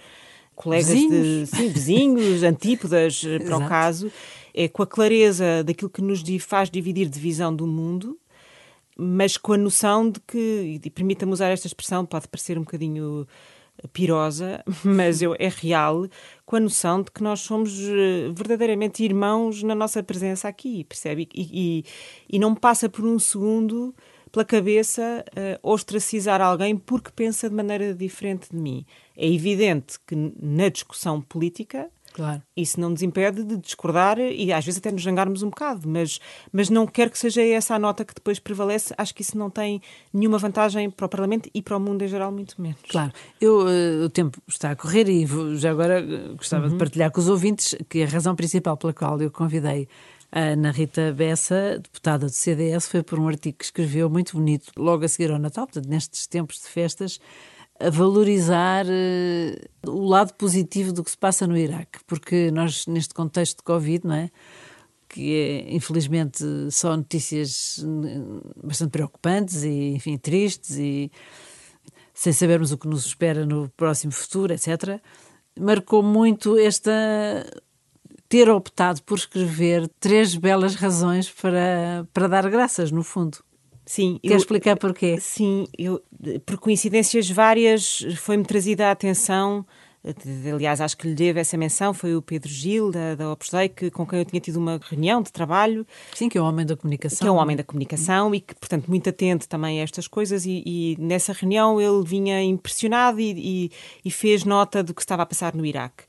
colegas 0.55 0.89
vizinhos. 0.89 1.49
de 1.49 1.57
sim, 1.57 1.69
vizinhos, 1.69 2.43
antípodas, 2.43 3.23
para 3.45 3.57
o 3.57 3.67
caso, 3.67 4.11
é 4.53 4.67
com 4.67 4.83
a 4.83 4.87
clareza 4.87 5.63
daquilo 5.63 5.89
que 5.89 6.01
nos 6.01 6.23
faz 6.41 6.69
dividir 6.69 7.09
de 7.09 7.19
visão 7.19 7.55
do 7.55 7.65
mundo 7.65 8.17
mas 8.97 9.37
com 9.37 9.53
a 9.53 9.57
noção 9.57 10.09
de 10.09 10.19
que, 10.19 10.79
e 10.83 10.89
permita-me 10.89 11.31
usar 11.31 11.49
esta 11.49 11.67
expressão, 11.67 12.05
pode 12.05 12.27
parecer 12.27 12.57
um 12.57 12.61
bocadinho 12.61 13.27
pirosa, 13.91 14.63
mas 14.83 15.21
eu, 15.21 15.35
é 15.39 15.49
real, 15.49 16.07
com 16.45 16.55
a 16.55 16.59
noção 16.59 17.01
de 17.01 17.11
que 17.11 17.23
nós 17.23 17.41
somos 17.41 17.77
eh, 17.79 18.29
verdadeiramente 18.33 19.03
irmãos 19.03 19.63
na 19.63 19.73
nossa 19.73 20.03
presença 20.03 20.47
aqui, 20.47 20.83
percebe? 20.83 21.27
E, 21.33 21.41
e, 21.51 21.85
e 22.35 22.39
não 22.39 22.53
passa 22.53 22.87
por 22.87 23.03
um 23.05 23.17
segundo 23.17 23.95
pela 24.31 24.45
cabeça 24.45 25.23
uh, 25.29 25.71
ostracizar 25.71 26.41
alguém 26.41 26.75
porque 26.75 27.11
pensa 27.15 27.47
de 27.47 27.55
maneira 27.55 27.93
diferente 27.93 28.49
de 28.51 28.57
mim. 28.57 28.83
É 29.15 29.31
evidente 29.31 29.99
que 30.07 30.15
na 30.15 30.69
discussão 30.69 31.21
política 31.21 31.87
Claro. 32.13 32.41
Isso 32.55 32.79
não 32.79 32.91
nos 32.91 33.01
impede 33.01 33.43
de 33.43 33.57
discordar 33.57 34.19
e 34.19 34.53
às 34.53 34.63
vezes 34.63 34.79
até 34.79 34.91
nos 34.91 35.03
zangarmos 35.03 35.41
um 35.41 35.49
bocado, 35.49 35.89
mas, 35.89 36.19
mas 36.51 36.69
não 36.69 36.85
quero 36.85 37.09
que 37.09 37.17
seja 37.17 37.41
essa 37.41 37.75
a 37.75 37.79
nota 37.79 38.05
que 38.05 38.13
depois 38.13 38.39
prevalece. 38.39 38.93
Acho 38.97 39.13
que 39.13 39.23
isso 39.23 39.37
não 39.37 39.49
tem 39.49 39.81
nenhuma 40.13 40.37
vantagem 40.37 40.89
para 40.89 41.05
o 41.05 41.09
Parlamento 41.09 41.49
e 41.53 41.61
para 41.61 41.75
o 41.75 41.79
mundo 41.79 42.03
em 42.03 42.07
geral, 42.07 42.31
muito 42.31 42.61
menos. 42.61 42.79
Claro. 42.87 43.11
Eu, 43.41 43.61
uh, 43.61 44.05
o 44.05 44.09
tempo 44.09 44.41
está 44.47 44.71
a 44.71 44.75
correr 44.75 45.09
e 45.09 45.25
já 45.57 45.71
agora 45.71 46.03
uh, 46.03 46.35
gostava 46.35 46.65
uhum. 46.65 46.73
de 46.73 46.77
partilhar 46.77 47.11
com 47.11 47.19
os 47.19 47.27
ouvintes 47.27 47.75
que 47.89 48.03
a 48.03 48.07
razão 48.07 48.35
principal 48.35 48.77
pela 48.77 48.93
qual 48.93 49.19
eu 49.21 49.31
convidei 49.31 49.87
a 50.31 50.39
Ana 50.39 50.71
Rita 50.71 51.13
Bessa, 51.13 51.79
deputada 51.79 52.25
do 52.25 52.31
CDS, 52.31 52.87
foi 52.87 53.03
por 53.03 53.19
um 53.19 53.27
artigo 53.27 53.57
que 53.59 53.65
escreveu 53.65 54.09
muito 54.09 54.35
bonito 54.35 54.71
logo 54.75 55.05
a 55.05 55.07
seguir 55.07 55.31
ao 55.31 55.37
Natal, 55.37 55.67
portanto, 55.67 55.87
nestes 55.87 56.25
tempos 56.25 56.55
de 56.57 56.67
festas, 56.67 57.19
a 57.85 57.89
valorizar 57.89 58.85
uh, 58.85 59.89
o 59.91 60.07
lado 60.07 60.33
positivo 60.33 60.93
do 60.93 61.03
que 61.03 61.11
se 61.11 61.17
passa 61.17 61.45
no 61.45 61.57
Iraque, 61.57 61.99
porque 62.07 62.51
nós, 62.51 62.87
neste 62.87 63.13
contexto 63.13 63.57
de 63.57 63.63
Covid, 63.63 64.07
não 64.07 64.15
é? 64.15 64.29
que 65.13 65.35
é, 65.35 65.75
infelizmente, 65.75 66.43
só 66.71 66.97
notícias 66.97 67.85
eh, 67.85 68.65
bastante 68.65 68.89
preocupantes 68.89 69.63
e, 69.63 69.93
enfim, 69.93 70.17
tristes 70.17 70.71
e 70.71 71.11
sem 72.15 72.33
sabermos 72.33 72.71
o 72.71 72.77
que 72.79 72.87
nos 72.87 73.05
espera 73.05 73.45
no 73.45 73.69
próximo 73.77 74.11
futuro, 74.11 74.53
etc., 74.53 74.99
marcou 75.59 76.01
muito 76.01 76.57
esta 76.57 76.91
ter 78.27 78.49
optado 78.49 79.03
por 79.03 79.19
escrever 79.19 79.87
três 79.99 80.35
belas 80.35 80.73
razões 80.73 81.29
para, 81.29 82.07
para 82.11 82.27
dar 82.27 82.49
graças, 82.49 82.91
no 82.91 83.03
fundo. 83.03 83.37
Sim. 83.85 84.19
Quer 84.21 84.33
eu, 84.33 84.37
explicar 84.37 84.77
porquê? 84.77 85.19
Sim, 85.19 85.67
eu, 85.77 86.01
por 86.45 86.57
coincidências 86.57 87.29
várias 87.29 88.05
foi-me 88.17 88.43
trazida 88.43 88.87
a 88.87 88.91
atenção 88.91 89.65
aliás, 90.53 90.81
acho 90.81 90.97
que 90.97 91.07
lhe 91.07 91.15
devo 91.15 91.39
essa 91.39 91.55
menção, 91.55 91.93
foi 91.93 92.15
o 92.15 92.21
Pedro 92.21 92.49
Gil, 92.49 92.91
da, 92.91 93.15
da 93.15 93.31
Opus 93.31 93.49
Dei, 93.49 93.69
que, 93.69 93.89
com 93.89 94.05
quem 94.05 94.19
eu 94.19 94.25
tinha 94.25 94.41
tido 94.41 94.57
uma 94.57 94.79
reunião 94.83 95.21
de 95.21 95.31
trabalho. 95.31 95.87
Sim, 96.13 96.27
que 96.27 96.37
é 96.37 96.41
um 96.41 96.45
homem 96.45 96.65
da 96.65 96.75
comunicação. 96.75 97.19
Que 97.19 97.27
é 97.27 97.31
um 97.31 97.37
homem 97.37 97.55
da 97.55 97.63
comunicação 97.63 98.35
e 98.35 98.41
que, 98.41 98.53
portanto, 98.53 98.87
muito 98.87 99.09
atento 99.09 99.47
também 99.47 99.79
a 99.79 99.83
estas 99.83 100.07
coisas 100.07 100.45
e, 100.45 100.61
e 100.65 100.97
nessa 100.99 101.31
reunião 101.31 101.79
ele 101.79 102.03
vinha 102.03 102.43
impressionado 102.43 103.19
e, 103.21 103.31
e, 103.31 103.71
e, 104.03 104.11
fez 104.11 104.43
nota 104.43 104.83
do 104.83 104.93
que 104.93 105.01
estava 105.01 105.23
a 105.23 105.25
passar 105.25 105.55
no 105.55 105.65
Iraque. 105.65 106.03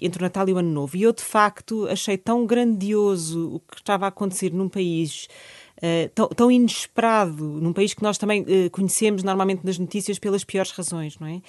Entre 0.00 0.20
o 0.20 0.24
Natal 0.24 0.48
e 0.48 0.52
o 0.52 0.58
Ano 0.58 0.70
Novo. 0.70 0.96
E 0.96 1.02
eu, 1.02 1.12
de 1.12 1.22
facto, 1.22 1.86
achei 1.88 2.18
tão 2.18 2.46
grandioso 2.46 3.54
o 3.54 3.60
que 3.60 3.76
estava 3.76 4.06
a 4.06 4.08
acontecer 4.08 4.52
num 4.52 4.68
país 4.68 5.26
uh, 5.78 6.08
tão, 6.14 6.28
tão, 6.28 6.50
inesperado, 6.50 7.44
num 7.44 7.72
país 7.72 7.94
que 7.94 8.02
nós 8.02 8.18
também 8.18 8.42
uh, 8.42 8.70
conhecemos 8.70 9.22
normalmente 9.22 9.64
nas 9.64 9.78
notícias 9.78 10.18
pelas 10.18 10.44
piores 10.44 10.70
razões, 10.70 11.18
não 11.18 11.26
é? 11.26 11.40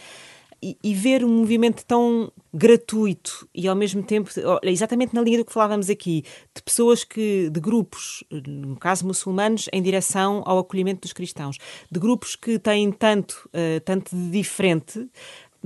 E, 0.60 0.76
e, 0.84 0.92
ver 0.92 1.24
um 1.24 1.30
movimento 1.30 1.86
tão 1.86 2.32
gratuito 2.52 3.48
e 3.54 3.68
ao 3.68 3.76
mesmo 3.76 4.02
tempo, 4.02 4.32
exatamente 4.64 5.14
na 5.14 5.22
linha 5.22 5.38
do 5.38 5.46
que 5.46 5.54
falávamos 5.54 5.88
aqui, 5.88 6.24
de 6.56 6.64
pessoas 6.64 7.04
que, 7.04 7.48
de 7.52 7.60
grupos, 7.60 8.24
no 8.32 8.76
caso 8.76 9.06
muçulmanos, 9.06 9.70
em 9.72 9.84
direção 9.84 10.42
ao 10.48 10.58
acolhimento 10.58 11.02
dos 11.02 11.14
cristãos, 11.14 11.60
de 11.92 12.00
grupos 12.00 12.36
que 12.36 12.58
têm 12.58 12.92
tanto, 12.92 13.48
uh, 13.50 13.80
tanto 13.82 14.16
de 14.16 14.32
diferente, 14.32 15.08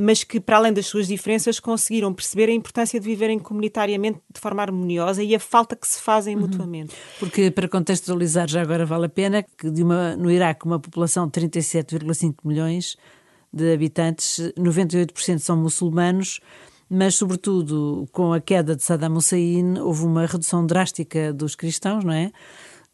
mas 0.02 0.24
que, 0.24 0.40
para 0.40 0.58
além 0.58 0.74
das 0.74 0.88
suas 0.88 1.08
diferenças, 1.08 1.60
conseguiram 1.60 2.12
perceber 2.12 2.50
a 2.50 2.54
importância 2.54 3.00
de 3.00 3.06
viverem 3.06 3.38
comunitariamente 3.38 4.20
de 4.34 4.40
forma 4.40 4.64
harmoniosa 4.64 5.24
e 5.24 5.36
a 5.36 5.40
falta 5.40 5.76
que 5.76 5.88
se 5.88 6.02
fazem 6.02 6.36
uhum. 6.36 6.42
mutuamente. 6.42 6.96
Porque, 7.20 7.52
para 7.52 7.68
contextualizar, 7.68 8.48
já 8.48 8.64
agora 8.64 8.84
vale 8.84 9.06
a 9.06 9.10
pena 9.10 9.44
que 9.44 9.70
de 9.70 9.84
uma, 9.84 10.16
no 10.16 10.32
Iraque, 10.32 10.66
uma 10.66 10.80
população 10.80 11.28
de 11.28 11.40
37,5 11.40 12.36
milhões 12.44 12.98
de 13.54 13.74
habitantes, 13.74 14.40
98% 14.58 15.38
são 15.38 15.56
muçulmanos, 15.56 16.40
mas, 16.90 17.16
sobretudo, 17.16 18.08
com 18.12 18.34
a 18.34 18.42
queda 18.42 18.76
de 18.76 18.84
Saddam 18.84 19.16
Hussein, 19.16 19.78
houve 19.80 20.04
uma 20.04 20.26
redução 20.26 20.66
drástica 20.66 21.32
dos 21.32 21.56
cristãos, 21.56 22.04
não 22.04 22.14
é? 22.14 22.32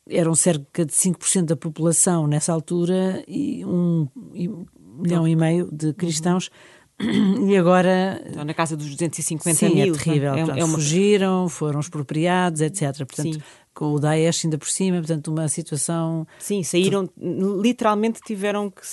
Eram 0.10 0.36
cerca 0.36 0.86
de 0.86 0.92
5% 0.94 1.46
da 1.46 1.56
população 1.56 2.28
nessa 2.28 2.52
altura 2.52 3.24
e 3.28 3.64
um, 3.66 4.08
um 4.16 4.66
milhão 5.02 5.26
e 5.26 5.36
meio 5.38 5.70
de 5.72 5.94
cristãos. 5.94 6.48
Uhum 6.48 6.77
e 7.48 7.56
agora. 7.58 8.22
Estão 8.26 8.44
na 8.44 8.54
casa 8.54 8.76
dos 8.76 8.88
250 8.88 9.56
sim, 9.56 9.66
é 9.66 9.70
mil. 9.70 9.96
É 9.96 9.98
terrível. 9.98 10.34
É, 10.34 10.38
Portanto, 10.38 10.60
é 10.60 10.64
uma... 10.64 10.76
Fugiram, 10.76 11.50
foram 11.50 11.80
expropriados, 11.80 12.62
etc. 12.62 12.98
Portanto, 12.98 13.34
sim 13.34 13.42
com 13.78 13.94
o 13.94 14.00
Daesh 14.00 14.46
ainda 14.46 14.58
por 14.58 14.68
cima, 14.68 14.98
portanto, 14.98 15.28
uma 15.28 15.48
situação. 15.48 16.26
Sim, 16.40 16.64
saíram, 16.64 17.08
literalmente 17.62 18.20
tiveram 18.26 18.72
que 18.72 18.84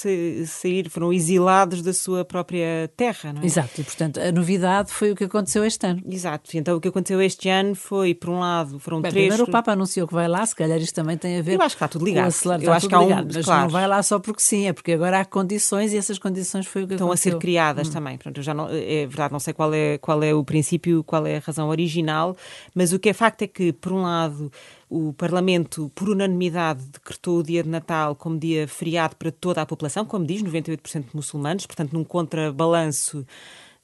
sair, 0.47 0.91
foram 0.91 1.11
exilados 1.11 1.81
da 1.81 1.95
sua 1.95 2.23
própria 2.23 2.91
terra, 2.95 3.33
não 3.33 3.41
é? 3.41 3.47
Exato, 3.47 3.81
e 3.81 3.85
portanto 3.85 4.21
a 4.21 4.31
novidade 4.31 4.93
foi 4.93 5.13
o 5.13 5.17
que 5.17 5.25
aconteceu 5.25 5.65
este 5.65 5.87
ano. 5.87 6.03
Exato, 6.07 6.51
então 6.55 6.77
o 6.77 6.81
que 6.83 6.89
aconteceu 6.89 7.23
este 7.23 7.49
ano 7.49 7.75
foi, 7.75 8.15
por 8.15 8.29
um 8.29 8.41
lado, 8.41 8.79
foram 8.79 9.01
Bem, 9.01 9.11
três. 9.11 9.29
Primeiro 9.29 9.45
o 9.45 9.51
Papa 9.51 9.73
anunciou 9.73 10.07
que 10.07 10.13
vai 10.13 10.29
lá, 10.29 10.45
se 10.45 10.55
calhar 10.55 10.79
isto 10.79 10.95
também 10.95 11.17
tem 11.17 11.39
a 11.39 11.43
ver. 11.43 11.55
Eu 11.55 11.63
acho 11.63 11.77
que 11.77 11.83
está 11.83 11.89
tudo 11.89 12.05
ligado. 12.05 12.35
Com 12.43 12.53
Eu 12.53 12.73
acho 12.75 12.87
que 12.87 12.95
há 12.95 13.01
um, 13.01 13.05
ligado, 13.05 13.31
mas 13.35 13.45
claro. 13.47 13.63
não 13.63 13.69
vai 13.71 13.89
lá 13.89 14.03
só 14.03 14.19
porque 14.19 14.43
sim, 14.43 14.67
é 14.67 14.75
porque 14.75 14.93
agora 14.93 15.21
há 15.21 15.25
condições 15.25 15.95
e 15.95 15.97
essas 15.97 16.19
condições 16.19 16.67
foi 16.67 16.83
o 16.83 16.87
que 16.87 16.93
Estão 16.93 17.07
aconteceu. 17.07 17.33
a 17.33 17.35
ser 17.37 17.39
criadas 17.41 17.89
hum. 17.89 17.93
também. 17.93 18.19
Eu 18.23 18.43
já 18.43 18.53
não, 18.53 18.69
é 18.69 19.07
verdade, 19.07 19.33
não 19.33 19.41
sei 19.41 19.55
qual 19.55 19.73
é, 19.73 19.97
qual 19.97 20.23
é 20.23 20.35
o 20.35 20.45
princípio, 20.45 21.03
qual 21.05 21.27
é 21.27 21.37
a 21.37 21.41
razão 21.41 21.71
original, 21.71 22.37
mas 22.75 22.93
o 22.93 22.99
que 22.99 23.09
é 23.09 23.15
facto 23.15 23.41
é 23.41 23.47
que, 23.47 23.73
por 23.73 23.93
um 23.93 24.03
lado, 24.03 24.53
o 24.89 25.13
Parlamento, 25.13 25.91
por 25.95 26.09
unanimidade, 26.09 26.85
decretou 26.93 27.39
o 27.39 27.43
dia 27.43 27.63
de 27.63 27.69
Natal 27.69 28.15
como 28.15 28.39
dia 28.39 28.69
feriado 28.69 29.17
para 29.17 29.31
toda 29.33 29.63
a 29.63 29.67
população, 29.67 30.05
como 30.05 30.25
diz, 30.27 30.43
98% 30.43 31.11
de 31.11 31.17
muçulmanos, 31.17 31.67
portanto, 31.67 31.93
num 31.93 32.05
contrabalanço 32.05 33.27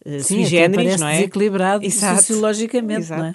uh, 0.04 0.20
Sim, 0.20 0.22
sui 0.22 0.44
generis, 0.44 1.00
não 1.00 1.08
é? 1.08 1.18
desequilibrado 1.18 1.84
Exato. 1.84 2.20
sociologicamente, 2.20 3.00
Exato. 3.00 3.22
não 3.22 3.28
é? 3.28 3.34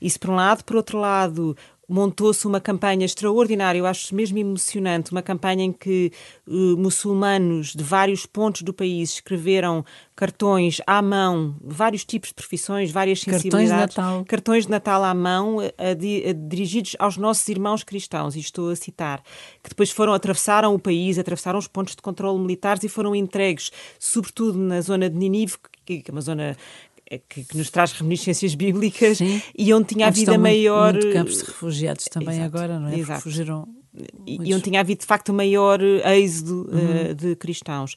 Isso 0.00 0.20
por 0.20 0.30
um 0.30 0.34
lado. 0.34 0.64
Por 0.64 0.76
outro 0.76 0.98
lado, 0.98 1.56
montou-se 1.88 2.46
uma 2.46 2.60
campanha 2.60 3.04
extraordinária, 3.04 3.78
eu 3.78 3.86
acho 3.86 4.14
mesmo 4.14 4.38
emocionante, 4.38 5.12
uma 5.12 5.22
campanha 5.22 5.64
em 5.64 5.72
que 5.72 6.12
uh, 6.46 6.76
muçulmanos 6.76 7.74
de 7.74 7.82
vários 7.82 8.26
pontos 8.26 8.62
do 8.62 8.72
país 8.72 9.14
escreveram 9.14 9.84
cartões 10.16 10.80
à 10.86 11.02
mão, 11.02 11.56
vários 11.60 12.04
tipos 12.04 12.28
de 12.28 12.34
profissões, 12.34 12.90
várias 12.90 13.20
sensibilidades. 13.20 13.68
Cartões 13.68 13.90
de 13.90 13.96
Natal. 13.96 14.24
Cartões 14.24 14.64
de 14.64 14.70
Natal 14.70 15.04
à 15.04 15.14
mão, 15.14 15.60
a, 15.60 15.62
a, 15.62 15.90
a, 15.90 16.32
dirigidos 16.32 16.96
aos 16.98 17.16
nossos 17.16 17.48
irmãos 17.48 17.82
cristãos, 17.82 18.36
e 18.36 18.40
estou 18.40 18.70
a 18.70 18.76
citar, 18.76 19.22
que 19.62 19.70
depois 19.70 19.90
foram, 19.90 20.12
atravessaram 20.12 20.74
o 20.74 20.78
país, 20.78 21.18
atravessaram 21.18 21.58
os 21.58 21.68
pontos 21.68 21.96
de 21.96 22.02
controle 22.02 22.38
militares 22.38 22.82
e 22.84 22.88
foram 22.88 23.14
entregues, 23.14 23.70
sobretudo 23.98 24.58
na 24.58 24.80
zona 24.80 25.10
de 25.10 25.16
Ninive, 25.16 25.56
que 25.84 26.02
é 26.06 26.12
uma 26.12 26.20
zona 26.20 26.56
que, 27.28 27.44
que, 27.44 27.56
nos 27.56 27.70
traz 27.70 27.92
reminiscências 27.92 28.54
bíblicas 28.56 29.18
Sim. 29.18 29.40
e 29.56 29.72
onde 29.72 29.88
tinha 29.88 30.08
onde 30.08 30.18
havido 30.18 30.34
a 30.34 30.38
maior. 30.38 30.92
Muito, 30.92 31.06
muito 31.06 31.16
campos 31.16 31.38
de 31.38 31.44
refugiados 31.44 32.04
também 32.06 32.36
Exato. 32.36 32.56
agora, 32.56 32.80
não 32.80 32.88
é? 32.88 32.98
Exato. 32.98 33.22
Fugiram. 33.22 33.68
E, 34.26 34.52
onde 34.52 34.62
tinha 34.62 34.80
havido 34.80 35.00
de 35.00 35.06
facto 35.06 35.32
maior 35.32 35.80
êxodo 35.80 36.68
uhum. 36.68 37.10
uh, 37.10 37.14
de 37.14 37.36
cristãos. 37.36 37.94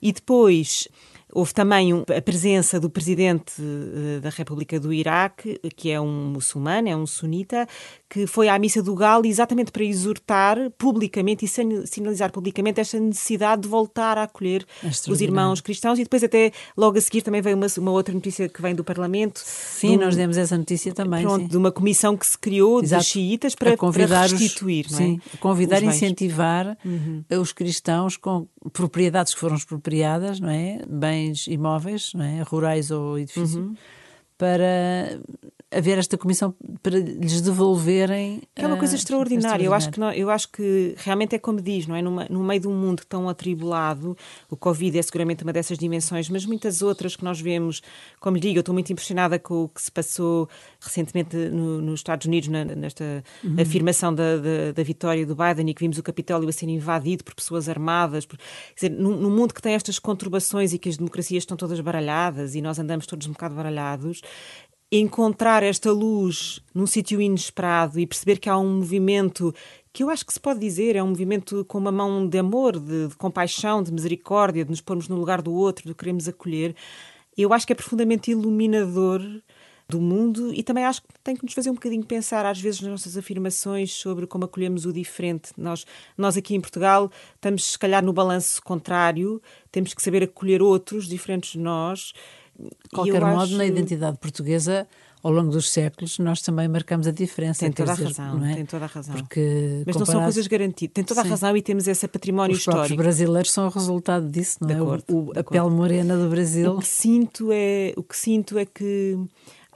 E 0.00 0.12
depois 0.12 0.86
Houve 1.32 1.54
também 1.54 1.92
a 1.92 2.22
presença 2.22 2.80
do 2.80 2.90
presidente 2.90 3.54
eh, 3.60 4.20
da 4.20 4.30
República 4.30 4.80
do 4.80 4.92
Iraque, 4.92 5.60
que 5.76 5.90
é 5.90 6.00
um 6.00 6.30
muçulmano, 6.32 6.88
é 6.88 6.96
um 6.96 7.06
sunita, 7.06 7.68
que 8.10 8.26
foi 8.26 8.48
à 8.48 8.58
missa 8.58 8.82
do 8.82 8.92
Galo 8.92 9.24
exatamente 9.24 9.70
para 9.70 9.84
exortar 9.84 10.58
publicamente 10.76 11.44
e 11.44 11.86
sinalizar 11.86 12.32
publicamente 12.32 12.80
esta 12.80 12.98
necessidade 12.98 13.62
de 13.62 13.68
voltar 13.68 14.18
a 14.18 14.24
acolher 14.24 14.66
os 14.82 15.20
irmãos 15.20 15.60
cristãos. 15.60 15.96
E 15.96 16.02
depois, 16.02 16.24
até 16.24 16.50
logo 16.76 16.98
a 16.98 17.00
seguir, 17.00 17.22
também 17.22 17.40
veio 17.40 17.56
uma, 17.56 17.68
uma 17.78 17.92
outra 17.92 18.12
notícia 18.12 18.48
que 18.48 18.60
vem 18.60 18.74
do 18.74 18.82
Parlamento. 18.82 19.38
Sim, 19.38 19.96
nós 19.96 20.16
demos 20.16 20.36
essa 20.36 20.58
notícia 20.58 20.92
também. 20.92 21.22
Pronto, 21.22 21.48
de 21.48 21.56
uma 21.56 21.70
comissão 21.70 22.16
que 22.16 22.26
se 22.26 22.36
criou 22.36 22.82
Exato. 22.82 23.04
de 23.04 23.08
xiitas 23.10 23.54
para, 23.54 23.76
para 23.76 24.26
restituir. 24.26 24.86
Os, 24.86 24.92
não 24.92 24.98
é? 24.98 25.02
Sim, 25.02 25.20
convidar 25.38 25.80
e 25.80 25.86
incentivar 25.86 26.76
uhum. 26.84 27.22
os 27.40 27.52
cristãos 27.52 28.16
com 28.16 28.48
propriedades 28.72 29.32
que 29.32 29.38
foram 29.38 29.54
expropriadas, 29.54 30.40
não 30.40 30.50
é? 30.50 30.80
Bens 30.88 31.46
imóveis, 31.46 32.10
não 32.12 32.24
é? 32.24 32.42
Rurais 32.42 32.90
ou 32.90 33.16
edifícios. 33.16 33.54
Uhum 33.54 33.76
para 34.40 35.20
haver 35.72 35.98
esta 35.98 36.18
comissão 36.18 36.54
para 36.82 36.98
lhes 36.98 37.40
devolverem. 37.40 38.42
É 38.56 38.66
uma 38.66 38.76
coisa 38.76 38.94
uh, 38.94 38.96
extraordinária. 38.96 39.64
Eu 39.64 39.72
acho, 39.72 39.90
que 39.90 40.00
não, 40.00 40.12
eu 40.12 40.28
acho 40.28 40.48
que 40.50 40.94
realmente 40.98 41.36
é 41.36 41.38
como 41.38 41.60
diz, 41.60 41.86
não 41.86 41.94
é? 41.94 42.02
Numa, 42.02 42.26
no 42.28 42.42
meio 42.42 42.60
de 42.60 42.68
um 42.68 42.74
mundo 42.74 43.02
tão 43.08 43.28
atribulado, 43.28 44.16
o 44.48 44.56
Covid 44.56 44.98
é 44.98 45.02
seguramente 45.02 45.44
uma 45.44 45.52
dessas 45.52 45.78
dimensões, 45.78 46.28
mas 46.28 46.44
muitas 46.44 46.82
outras 46.82 47.14
que 47.14 47.22
nós 47.22 47.40
vemos, 47.40 47.82
como 48.18 48.36
lhe 48.36 48.42
digo, 48.42 48.58
eu 48.58 48.60
estou 48.60 48.72
muito 48.72 48.92
impressionada 48.92 49.38
com 49.38 49.64
o 49.64 49.68
que 49.68 49.80
se 49.80 49.92
passou 49.92 50.48
recentemente 50.80 51.36
no, 51.36 51.80
nos 51.80 52.00
Estados 52.00 52.26
Unidos, 52.26 52.48
na, 52.48 52.64
nesta 52.64 53.22
uhum. 53.44 53.56
afirmação 53.60 54.12
da, 54.12 54.38
da, 54.38 54.72
da, 54.74 54.82
vitória 54.82 55.24
do 55.24 55.36
Biden 55.36 55.70
e 55.70 55.74
que 55.74 55.80
vimos 55.82 55.98
o 55.98 56.02
Capitólio 56.02 56.48
a 56.48 56.52
ser 56.52 56.68
invadido 56.68 57.22
por 57.22 57.34
pessoas 57.34 57.68
armadas. 57.68 58.26
Por, 58.26 58.38
quer 58.38 58.88
dizer, 58.88 58.90
num, 58.90 59.16
num 59.16 59.30
mundo 59.30 59.54
que 59.54 59.62
tem 59.62 59.74
estas 59.74 60.00
conturbações 60.00 60.72
e 60.72 60.78
que 60.78 60.88
as 60.88 60.96
democracias 60.96 61.42
estão 61.42 61.56
todas 61.56 61.78
baralhadas 61.80 62.56
e 62.56 62.60
nós 62.60 62.78
andamos 62.78 63.06
todos 63.06 63.28
um 63.28 63.32
bocado 63.32 63.54
baralhados, 63.54 64.20
encontrar 64.92 65.62
esta 65.62 65.92
luz 65.92 66.60
num 66.74 66.86
sítio 66.86 67.20
inesperado 67.20 68.00
e 68.00 68.06
perceber 68.06 68.38
que 68.38 68.48
há 68.48 68.58
um 68.58 68.78
movimento 68.78 69.54
que 69.92 70.02
eu 70.02 70.10
acho 70.10 70.24
que 70.24 70.32
se 70.32 70.40
pode 70.40 70.60
dizer 70.60 70.96
é 70.96 71.02
um 71.02 71.08
movimento 71.08 71.64
com 71.64 71.78
uma 71.78 71.92
mão 71.92 72.26
de 72.26 72.38
amor, 72.38 72.78
de, 72.78 73.08
de 73.08 73.16
compaixão, 73.16 73.82
de 73.82 73.92
misericórdia, 73.92 74.64
de 74.64 74.70
nos 74.70 74.80
pormos 74.80 75.08
no 75.08 75.16
lugar 75.16 75.42
do 75.42 75.52
outro, 75.52 75.86
de 75.86 75.94
queremos 75.94 76.28
acolher, 76.28 76.74
eu 77.36 77.52
acho 77.52 77.66
que 77.66 77.72
é 77.72 77.76
profundamente 77.76 78.30
iluminador 78.30 79.20
do 79.88 80.00
mundo 80.00 80.54
e 80.54 80.62
também 80.62 80.84
acho 80.84 81.02
que 81.02 81.08
tem 81.24 81.34
que 81.34 81.44
nos 81.44 81.52
fazer 81.52 81.68
um 81.68 81.74
bocadinho 81.74 82.04
pensar 82.04 82.46
às 82.46 82.60
vezes 82.60 82.80
nas 82.80 82.90
nossas 82.92 83.16
afirmações 83.16 83.92
sobre 83.92 84.26
como 84.26 84.44
acolhemos 84.44 84.86
o 84.86 84.92
diferente. 84.92 85.50
Nós, 85.56 85.84
nós 86.16 86.36
aqui 86.36 86.54
em 86.54 86.60
Portugal 86.60 87.10
estamos 87.34 87.72
se 87.72 87.78
calhar 87.78 88.04
no 88.04 88.12
balanço 88.12 88.62
contrário, 88.62 89.42
temos 89.72 89.92
que 89.92 90.02
saber 90.02 90.22
acolher 90.22 90.62
outros 90.62 91.08
diferentes 91.08 91.52
de 91.52 91.58
nós 91.58 92.12
qualquer 92.92 93.20
modo, 93.20 93.42
acho... 93.42 93.56
na 93.56 93.66
identidade 93.66 94.18
portuguesa, 94.18 94.86
ao 95.22 95.30
longo 95.30 95.50
dos 95.50 95.70
séculos, 95.70 96.18
nós 96.18 96.40
também 96.40 96.66
marcamos 96.68 97.06
a 97.06 97.10
diferença. 97.10 97.60
Tem 97.60 97.72
toda 97.72 97.92
dizer, 97.92 98.04
a 98.04 98.24
razão, 98.24 98.46
é? 98.46 98.54
tem 98.54 98.66
toda 98.66 98.84
a 98.84 98.88
razão. 98.88 99.14
Porque, 99.16 99.82
Mas 99.86 99.94
comparado... 99.94 99.98
não 99.98 100.06
são 100.06 100.22
coisas 100.22 100.46
garantidas. 100.46 100.94
Tem 100.94 101.04
toda 101.04 101.20
a 101.20 101.24
Sim. 101.24 101.30
razão 101.30 101.56
e 101.56 101.62
temos 101.62 101.86
esse 101.86 102.08
património 102.08 102.52
Os 102.54 102.60
histórico. 102.60 102.94
Os 102.94 102.96
brasileiros 102.96 103.50
são 103.50 103.66
o 103.66 103.70
resultado 103.70 104.28
disso, 104.28 104.58
não 104.60 104.68
de 104.68 104.74
é? 104.74 104.76
Acordo, 104.76 105.04
o, 105.08 105.32
a 105.38 105.44
pele 105.44 105.70
morena 105.70 106.16
do 106.16 106.28
Brasil. 106.28 106.72
O 106.72 106.78
que 106.78 106.86
sinto 106.86 107.50
é, 107.52 107.92
o 107.96 108.02
que 108.02 108.16
sinto 108.16 108.58
é 108.58 108.64
que 108.64 109.18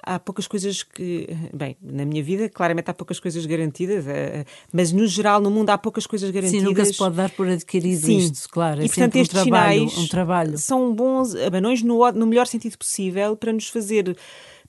há 0.04 0.18
poucas 0.18 0.46
coisas 0.46 0.82
que. 0.82 1.26
Bem, 1.52 1.76
na 1.80 2.04
minha 2.04 2.22
vida, 2.22 2.48
claramente 2.48 2.90
há 2.90 2.94
poucas 2.94 3.18
coisas 3.18 3.44
garantidas, 3.46 4.06
eh, 4.06 4.44
mas 4.72 4.92
no 4.92 5.06
geral, 5.06 5.40
no 5.40 5.50
mundo, 5.50 5.70
há 5.70 5.78
poucas 5.78 6.06
coisas 6.06 6.30
garantidas. 6.30 6.62
Sim, 6.62 6.68
nunca 6.68 6.84
se 6.84 6.96
pode 6.96 7.16
dar 7.16 7.30
por 7.30 7.48
adquirido 7.48 8.06
Sim. 8.06 8.18
isto, 8.18 8.48
claro. 8.50 8.80
É 8.80 8.84
e 8.84 8.88
portanto, 8.88 9.16
estes 9.16 9.40
um 9.40 9.44
trabalho, 9.44 9.88
sinais 9.88 9.98
um 9.98 10.08
trabalho. 10.08 10.58
são 10.58 10.94
bons 10.94 11.34
abanões 11.34 11.82
no, 11.82 12.10
no 12.12 12.26
melhor 12.26 12.46
sentido 12.46 12.76
possível 12.76 13.36
para 13.36 13.52
nos 13.52 13.68
fazer 13.68 14.16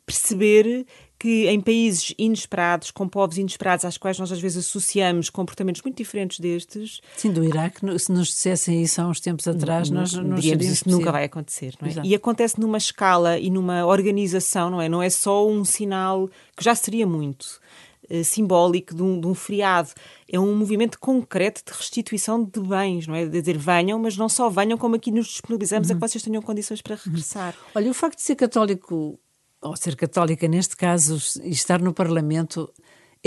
perceber 0.06 0.86
que 1.18 1.48
em 1.48 1.62
países 1.62 2.14
inesperados, 2.18 2.92
com 2.92 3.08
povos 3.08 3.38
inesperados, 3.38 3.86
às 3.86 3.98
quais 3.98 4.20
nós 4.20 4.32
às 4.32 4.40
vezes 4.40 4.66
associamos 4.66 5.30
comportamentos 5.30 5.82
muito 5.82 5.98
diferentes 5.98 6.40
destes. 6.40 7.02
Sim, 7.16 7.32
do 7.32 7.44
Iraque, 7.44 7.80
se 8.00 8.12
nos 8.12 8.28
dissessem 8.28 8.82
isso 8.82 9.02
há 9.02 9.08
uns 9.08 9.20
tempos 9.20 9.48
atrás, 9.48 9.90
nós 9.90 10.14
não 10.14 10.36
diríamos 10.36 10.66
isso 10.66 10.90
nunca 10.90 11.12
vai 11.12 11.26
acontecer, 11.26 11.74
não 11.80 11.88
é? 11.88 11.92
Exato. 11.92 12.08
E 12.08 12.16
acontece 12.16 12.60
numa 12.60 12.78
escala 12.78 13.40
e 13.40 13.50
numa 13.50 13.86
organização, 13.86 14.70
não 14.70 14.82
é? 14.82 14.90
Não 14.90 15.02
é 15.02 15.10
só 15.10 15.48
um 15.48 15.64
sinal 15.64 16.30
que 16.56 16.64
já 16.64 16.76
seria 16.76 17.08
muito. 17.08 17.64
Uh, 18.08 18.24
simbólico 18.24 18.94
de 18.94 19.02
um, 19.02 19.20
de 19.20 19.26
um, 19.26 19.34
feriado. 19.34 19.90
É 20.32 20.40
um 20.40 20.56
movimento 20.56 21.00
concreto 21.00 21.64
de 21.66 21.76
restituição 21.76 22.44
de 22.44 22.60
bens, 22.60 23.08
não 23.08 23.16
é? 23.16 23.26
De 23.26 23.42
dizer, 23.42 23.58
venham, 23.58 23.98
mas 23.98 24.16
não 24.16 24.30
só 24.30 24.48
venham, 24.48 24.78
como 24.78 24.96
aqui 24.96 25.10
nos 25.10 25.26
disponibilizamos 25.26 25.90
uhum. 25.90 25.96
a 25.96 26.00
que 26.00 26.08
vocês 26.08 26.24
tenham 26.24 26.40
condições 26.40 26.84
para 26.84 27.00
regressar. 27.04 27.56
Olha, 27.74 27.90
o 27.90 27.96
facto 27.96 28.18
de 28.18 28.24
ser 28.24 28.36
católico 28.36 29.20
ou 29.66 29.76
ser 29.76 29.96
católica 29.96 30.48
neste 30.48 30.78
caso, 30.78 31.18
e 31.44 31.50
estar 31.50 31.82
no 31.82 31.94
Parlamento 31.94 32.72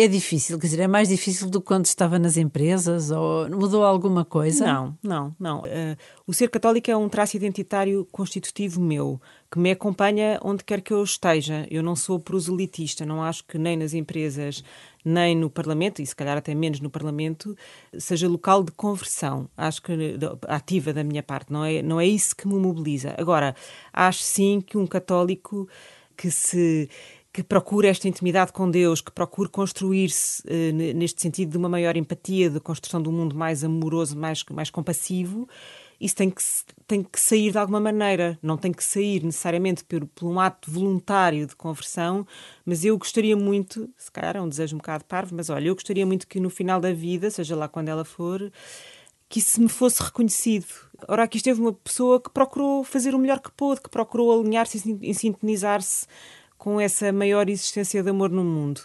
é 0.00 0.06
difícil, 0.06 0.60
quer 0.60 0.68
dizer, 0.68 0.82
é 0.82 0.86
mais 0.86 1.08
difícil 1.08 1.50
do 1.50 1.60
que 1.60 1.66
quando 1.66 1.86
estava 1.86 2.20
nas 2.20 2.36
empresas 2.36 3.10
ou 3.10 3.50
mudou 3.50 3.82
alguma 3.84 4.24
coisa? 4.24 4.64
Não, 4.64 4.96
não, 5.02 5.36
não. 5.40 5.58
Uh, 5.62 5.96
o 6.24 6.32
ser 6.32 6.48
católico 6.50 6.88
é 6.88 6.96
um 6.96 7.08
traço 7.08 7.36
identitário 7.36 8.06
constitutivo 8.12 8.80
meu, 8.80 9.20
que 9.50 9.58
me 9.58 9.72
acompanha 9.72 10.38
onde 10.40 10.62
quer 10.62 10.82
que 10.82 10.92
eu 10.92 11.02
esteja. 11.02 11.66
Eu 11.68 11.82
não 11.82 11.96
sou 11.96 12.20
proselitista, 12.20 13.04
não 13.04 13.24
acho 13.24 13.44
que 13.44 13.58
nem 13.58 13.76
nas 13.76 13.92
empresas, 13.92 14.62
nem 15.04 15.34
no 15.34 15.50
Parlamento, 15.50 16.00
e 16.00 16.06
se 16.06 16.14
calhar 16.14 16.38
até 16.38 16.54
menos 16.54 16.78
no 16.78 16.90
Parlamento, 16.90 17.56
seja 17.98 18.28
local 18.28 18.62
de 18.62 18.70
conversão. 18.70 19.50
Acho 19.56 19.82
que 19.82 19.92
ativa 20.46 20.92
da 20.92 21.02
minha 21.02 21.24
parte, 21.24 21.52
não 21.52 21.64
é, 21.64 21.82
não 21.82 22.00
é 22.00 22.06
isso 22.06 22.36
que 22.36 22.46
me 22.46 22.54
mobiliza. 22.54 23.16
Agora, 23.18 23.52
acho 23.92 24.22
sim 24.22 24.60
que 24.60 24.78
um 24.78 24.86
católico 24.86 25.68
que 26.18 26.30
se 26.30 26.90
que 27.30 27.42
procura 27.44 27.86
esta 27.86 28.08
intimidade 28.08 28.52
com 28.52 28.68
Deus, 28.68 29.00
que 29.00 29.12
procura 29.12 29.48
construir-se 29.48 30.42
uh, 30.42 30.72
neste 30.96 31.22
sentido 31.22 31.52
de 31.52 31.56
uma 31.56 31.68
maior 31.68 31.96
empatia, 31.96 32.50
de 32.50 32.58
construção 32.58 33.00
de 33.00 33.08
um 33.08 33.12
mundo 33.12 33.36
mais 33.36 33.62
amoroso, 33.62 34.18
mais, 34.18 34.42
mais 34.50 34.70
compassivo, 34.70 35.46
isso 36.00 36.16
tem 36.16 36.30
que, 36.30 36.42
tem 36.86 37.02
que 37.02 37.20
sair 37.20 37.52
de 37.52 37.58
alguma 37.58 37.80
maneira. 37.80 38.38
Não 38.42 38.56
tem 38.56 38.72
que 38.72 38.82
sair 38.82 39.22
necessariamente 39.22 39.84
por, 39.84 40.06
por 40.06 40.28
um 40.28 40.40
ato 40.40 40.70
voluntário 40.70 41.46
de 41.46 41.54
conversão, 41.54 42.26
mas 42.64 42.84
eu 42.84 42.96
gostaria 42.96 43.36
muito, 43.36 43.88
se 43.96 44.10
calhar 44.10 44.36
é 44.36 44.40
um 44.40 44.48
desejo 44.48 44.74
um 44.74 44.78
bocado 44.78 45.04
parvo, 45.04 45.34
mas 45.34 45.50
olha, 45.50 45.68
eu 45.68 45.74
gostaria 45.74 46.06
muito 46.06 46.26
que 46.26 46.40
no 46.40 46.50
final 46.50 46.80
da 46.80 46.92
vida, 46.92 47.30
seja 47.30 47.54
lá 47.54 47.68
quando 47.68 47.88
ela 47.88 48.04
for, 48.04 48.50
que 49.28 49.38
isso 49.38 49.60
me 49.60 49.68
fosse 49.68 50.02
reconhecido. 50.02 50.66
Ora, 51.06 51.24
aqui 51.24 51.36
esteve 51.36 51.60
uma 51.60 51.72
pessoa 51.72 52.20
que 52.20 52.30
procurou 52.30 52.82
fazer 52.82 53.14
o 53.14 53.18
melhor 53.18 53.40
que 53.40 53.50
pôde, 53.52 53.80
que 53.80 53.90
procurou 53.90 54.40
alinhar-se 54.40 54.98
e 55.02 55.14
sintonizar-se 55.14 56.06
com 56.56 56.80
essa 56.80 57.12
maior 57.12 57.48
existência 57.48 58.02
de 58.02 58.10
amor 58.10 58.30
no 58.30 58.42
mundo. 58.42 58.80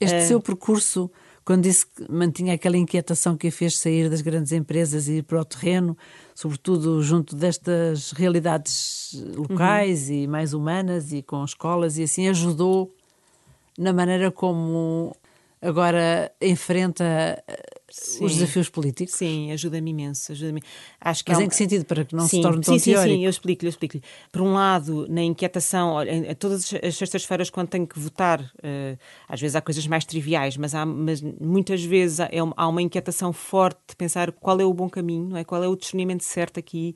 Este 0.00 0.18
uh... 0.18 0.26
seu 0.26 0.40
percurso, 0.40 1.10
quando 1.44 1.62
disse 1.62 1.86
que 1.86 2.10
mantinha 2.10 2.54
aquela 2.54 2.76
inquietação 2.76 3.36
que 3.36 3.48
a 3.48 3.52
fez 3.52 3.78
sair 3.78 4.10
das 4.10 4.20
grandes 4.20 4.52
empresas 4.52 5.08
e 5.08 5.18
ir 5.18 5.22
para 5.22 5.40
o 5.40 5.44
terreno, 5.44 5.96
sobretudo 6.34 7.02
junto 7.02 7.34
destas 7.34 8.12
realidades 8.12 9.24
locais 9.34 10.08
uhum. 10.08 10.14
e 10.14 10.26
mais 10.26 10.52
humanas 10.52 11.12
e 11.12 11.22
com 11.22 11.42
escolas 11.44 11.96
e 11.96 12.02
assim, 12.02 12.28
ajudou 12.28 12.94
na 13.78 13.92
maneira 13.92 14.30
como 14.30 15.16
agora 15.62 16.30
enfrenta 16.42 17.42
sim. 17.90 18.24
os 18.24 18.34
desafios 18.34 18.68
políticos? 18.68 19.14
Sim, 19.14 19.52
ajuda-me 19.52 19.90
imenso. 19.90 20.32
Ajuda 20.32 20.60
Acho 21.00 21.24
que 21.24 21.30
Mas 21.30 21.38
é 21.38 21.42
um... 21.42 21.44
em 21.44 21.48
que 21.48 21.56
sentido? 21.56 21.84
Para 21.84 22.04
que 22.04 22.14
não 22.14 22.26
sim, 22.26 22.36
se 22.36 22.42
torne 22.42 22.62
tão 22.62 22.78
sim, 22.78 22.92
teórico? 22.92 23.08
Sim, 23.10 23.18
sim, 23.18 23.24
eu 23.24 23.30
explico-lhe, 23.30 23.68
eu 23.68 23.70
explico-lhe. 23.70 24.02
Por 24.30 24.42
um 24.42 24.52
lado, 24.52 25.06
na 25.08 25.22
inquietação, 25.22 25.90
olha, 25.90 26.34
todas 26.34 26.72
as 26.82 26.96
sextas-feiras 26.96 27.50
quando 27.50 27.68
tenho 27.68 27.86
que 27.86 27.98
votar, 27.98 28.40
uh, 28.40 28.98
às 29.28 29.40
vezes 29.40 29.56
há 29.56 29.60
coisas 29.60 29.86
mais 29.86 30.04
triviais, 30.04 30.56
mas, 30.56 30.74
há, 30.74 30.84
mas 30.84 31.22
muitas 31.22 31.82
vezes 31.82 32.20
há, 32.20 32.26
é 32.26 32.38
há 32.56 32.68
uma 32.68 32.82
inquietação 32.82 33.32
forte 33.32 33.80
de 33.88 33.96
pensar 33.96 34.32
qual 34.32 34.60
é 34.60 34.64
o 34.64 34.72
bom 34.72 34.88
caminho, 34.88 35.28
não 35.28 35.36
é? 35.36 35.44
qual 35.44 35.62
é 35.62 35.68
o 35.68 35.76
discernimento 35.76 36.24
certo 36.24 36.58
aqui, 36.58 36.94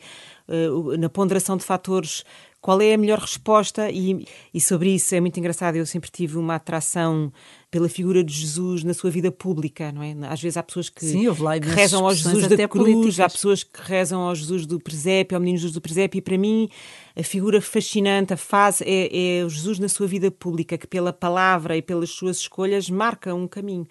uh, 0.48 0.96
na 0.96 1.08
ponderação 1.08 1.56
de 1.56 1.64
fatores 1.64 2.24
qual 2.62 2.80
é 2.80 2.94
a 2.94 2.96
melhor 2.96 3.18
resposta 3.18 3.90
e, 3.90 4.24
e 4.54 4.60
sobre 4.60 4.94
isso 4.94 5.12
é 5.16 5.20
muito 5.20 5.36
engraçado, 5.36 5.74
eu 5.74 5.84
sempre 5.84 6.08
tive 6.10 6.38
uma 6.38 6.54
atração 6.54 7.32
pela 7.72 7.88
figura 7.88 8.22
de 8.22 8.34
Jesus 8.34 8.84
na 8.84 8.92
sua 8.92 9.10
vida 9.10 9.32
pública, 9.32 9.90
não 9.90 10.02
é? 10.02 10.14
Às 10.28 10.42
vezes 10.42 10.58
há 10.58 10.62
pessoas 10.62 10.90
que, 10.90 11.06
Sim, 11.06 11.24
que 11.32 11.68
rezam 11.70 12.04
ao 12.04 12.14
Jesus 12.14 12.46
da 12.46 12.68
cruz, 12.68 12.92
políticas. 12.92 13.20
há 13.20 13.30
pessoas 13.30 13.64
que 13.64 13.80
rezam 13.80 14.20
ao 14.20 14.34
Jesus 14.34 14.66
do 14.66 14.78
presépio, 14.78 15.34
ao 15.34 15.40
menino 15.40 15.56
Jesus 15.56 15.72
do 15.72 15.80
presépio, 15.80 16.18
e 16.18 16.20
para 16.20 16.36
mim 16.36 16.68
a 17.16 17.22
figura 17.22 17.62
fascinante, 17.62 18.34
a 18.34 18.36
fase 18.36 18.84
é, 18.86 19.38
é 19.38 19.44
o 19.46 19.48
Jesus 19.48 19.78
na 19.78 19.88
sua 19.88 20.06
vida 20.06 20.30
pública, 20.30 20.76
que 20.76 20.86
pela 20.86 21.14
palavra 21.14 21.74
e 21.74 21.80
pelas 21.80 22.10
suas 22.10 22.36
escolhas 22.40 22.90
marca 22.90 23.34
um 23.34 23.48
caminho. 23.48 23.86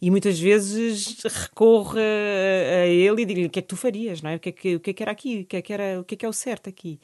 E 0.00 0.12
muitas 0.12 0.38
vezes 0.38 1.20
recorre 1.24 2.00
a, 2.00 2.86
ele 2.86 3.22
e 3.22 3.24
digo-lhe 3.24 3.46
o 3.46 3.50
que 3.50 3.58
é 3.58 3.62
que 3.62 3.68
tu 3.68 3.76
farias, 3.76 4.22
não 4.22 4.30
é? 4.30 4.36
O 4.36 4.38
que 4.38 4.50
é 4.50 4.52
que, 4.52 4.76
o 4.76 4.80
que, 4.80 4.90
é 4.90 4.92
que 4.92 5.02
era 5.02 5.10
aqui? 5.10 5.40
O 5.40 5.44
que 5.46 5.56
é 5.56 5.62
que, 5.62 5.72
era, 5.72 6.00
o 6.00 6.04
que 6.04 6.14
é 6.14 6.18
que 6.18 6.24
é 6.24 6.28
o 6.28 6.32
certo 6.32 6.68
aqui? 6.68 7.00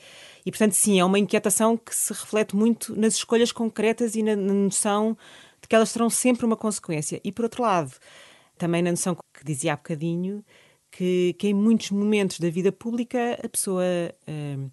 E 0.47 0.53
portanto, 0.53 0.75
sim, 0.75 1.01
é 1.01 1.05
uma 1.05 1.19
inquietação 1.19 1.77
que 1.77 1.93
se 1.93 2.13
reflete 2.13 2.55
muito 2.55 2.95
nas 2.95 3.15
escolhas 3.15 3.51
concretas 3.51 4.15
e 4.15 4.23
na, 4.23 4.37
na 4.37 4.55
noção 4.55 5.17
de 5.61 5.69
que 5.69 5.75
elas 5.75 5.93
terão 5.93 6.11
sempre 6.11 6.45
uma 6.45 6.57
consequência. 6.57 7.21
E 7.23 7.33
por 7.33 7.45
outro 7.45 7.63
lado, 7.63 7.93
também 8.59 8.83
na 8.83 8.91
noção 8.91 9.15
que 9.15 9.45
dizia 9.45 9.73
há 9.73 9.77
bocadinho, 9.77 10.45
que, 10.91 11.35
que 11.39 11.49
em 11.49 11.55
muitos 11.55 11.91
momentos 11.91 12.41
da 12.41 12.51
vida 12.51 12.73
pública 12.73 13.39
a 13.43 13.49
pessoa 13.49 13.85
uh, 14.29 14.71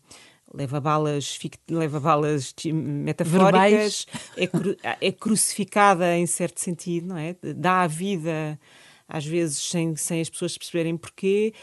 leva 0.53 0.79
balas, 0.79 1.39
leva 1.69 1.99
balas 1.99 2.53
metafóricas, 2.65 4.05
é, 4.35 4.47
cru, 4.47 4.75
é, 4.83 5.11
crucificada 5.11 6.17
em 6.17 6.25
certo 6.25 6.59
sentido, 6.59 7.07
não 7.07 7.17
é? 7.17 7.35
Dá 7.55 7.81
a 7.81 7.87
vida, 7.87 8.59
às 9.07 9.25
vezes, 9.25 9.57
sem, 9.57 9.95
sem 9.95 10.21
as 10.21 10.29
pessoas 10.29 10.57
perceberem 10.57 10.97
porquê, 10.97 11.53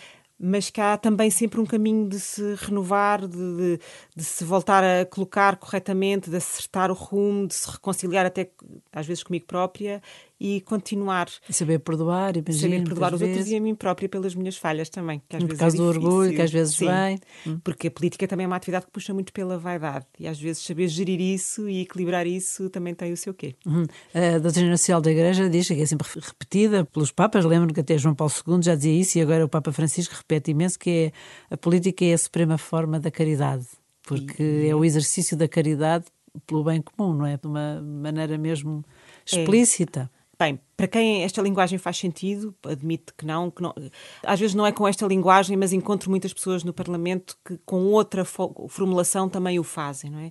mas 0.47 0.69
que 0.69 0.81
há 0.81 0.99
também 0.99 1.31
sempre 1.31 1.59
um 1.59 1.65
caminho 1.65 2.07
de 2.07 2.21
se 2.21 2.55
renovar, 2.57 3.27
de, 3.27 3.57
de, 3.57 3.81
de, 4.15 4.25
se 4.25 4.45
voltar 4.45 4.85
a 4.85 5.07
colocar 5.07 5.57
corretamente, 5.57 6.29
de 6.29 6.37
acertar 6.37 6.91
o 6.91 6.95
rumo, 6.95 7.47
de 7.47 7.55
se 7.55 7.71
reconciliar 7.71 8.27
até 8.27 8.51
às 8.93 9.07
vezes 9.07 9.23
comigo 9.23 9.47
própria 9.47 10.03
e 10.39 10.61
continuar. 10.63 11.29
E 11.49 11.53
saber 11.53 11.79
perdoar, 11.79 12.37
imagina. 12.37 12.75
Saber 12.75 12.85
perdoar 12.85 13.15
os 13.15 13.21
vezes. 13.21 13.37
outros 13.37 13.53
e 13.53 13.57
a 13.57 13.61
mim 13.61 13.75
própria 13.75 14.09
pelas 14.09 14.35
minhas 14.35 14.57
falhas 14.57 14.89
também. 14.89 15.23
Que 15.29 15.37
às 15.37 15.43
Por 15.43 15.49
vezes 15.49 15.61
causa 15.61 15.77
é 15.77 15.79
do 15.79 15.85
orgulho, 15.85 16.35
que 16.35 16.43
às 16.43 16.51
vezes 16.51 16.77
Sim, 16.77 16.87
vem. 16.87 17.19
Hum. 17.47 17.61
Porque 17.63 17.89
a 17.89 17.91
política 17.91 18.27
também 18.27 18.45
é 18.45 18.47
uma 18.47 18.57
atividade 18.57 18.87
que 18.87 18.93
puxa 18.93 19.15
muito 19.15 19.33
pela 19.33 19.59
vaidade 19.59 20.07
e 20.19 20.27
às 20.27 20.41
vezes 20.41 20.63
saber 20.63 20.89
gerir 20.89 21.21
isso 21.21 21.69
e 21.69 21.81
equilibrar 21.81 22.27
isso 22.27 22.69
também 22.69 22.95
tem 22.95 23.13
o 23.13 23.17
seu 23.17 23.33
quê. 23.33 23.55
Uhum. 23.67 23.85
A 24.15 24.39
doutrina 24.39 24.77
social 24.77 25.01
da 25.01 25.11
Igreja 25.11 25.49
diz 25.49 25.69
que 25.69 25.81
é 25.81 25.87
sempre 25.87 26.07
repetida 26.15 26.85
pelos 26.85 27.13
Papas. 27.13 27.45
Lembro 27.45 27.73
que 27.73 27.81
até 27.81 27.97
João 27.97 28.15
Paulo 28.15 28.33
II 28.47 28.63
já 28.63 28.75
dizia 28.75 28.93
isso 28.93 29.19
e 29.19 29.21
agora 29.21 29.45
o 29.45 29.49
Papa 29.49 29.73
Francisco 29.73 30.15
repete 30.15 30.51
imenso 30.51 30.79
que 30.79 31.13
é, 31.51 31.55
a 31.55 31.57
política 31.57 32.05
é 32.05 32.13
a 32.13 32.19
suprema 32.19 32.59
forma 32.59 32.99
da 32.99 33.11
caridade. 33.11 33.67
Porque 34.03 34.43
e... 34.43 34.69
é 34.69 34.75
o 34.75 34.85
exercício 34.85 35.37
da 35.37 35.49
caridade 35.49 36.05
pelo 36.47 36.65
bem 36.65 36.83
comum, 36.83 37.15
não 37.15 37.27
é? 37.27 37.37
De 37.37 37.47
uma 37.47 37.81
maneira 37.81 38.37
mesmo 38.37 38.85
é. 39.33 39.41
explícita. 39.41 40.11
É. 40.21 40.24
Bem, 40.45 40.61
para 40.77 40.87
quem 40.87 41.23
esta 41.23 41.41
linguagem 41.41 41.79
faz 41.79 41.97
sentido, 41.97 42.55
admite 42.65 43.15
que 43.17 43.25
não, 43.25 43.51
que 43.51 43.63
não, 43.63 43.75
às 44.23 44.39
vezes 44.39 44.55
não 44.55 44.67
é 44.67 44.73
com 44.73 44.87
esta 44.87 45.07
linguagem, 45.07 45.57
mas 45.57 45.73
encontro 45.73 46.11
muitas 46.11 46.35
pessoas 46.35 46.63
no 46.63 46.71
Parlamento 46.71 47.35
que 47.43 47.59
com 47.65 47.87
outra 47.87 48.27
formulação 48.27 49.27
também 49.27 49.59
o 49.59 49.65
fazem, 49.65 50.11
não 50.11 50.19
é? 50.19 50.31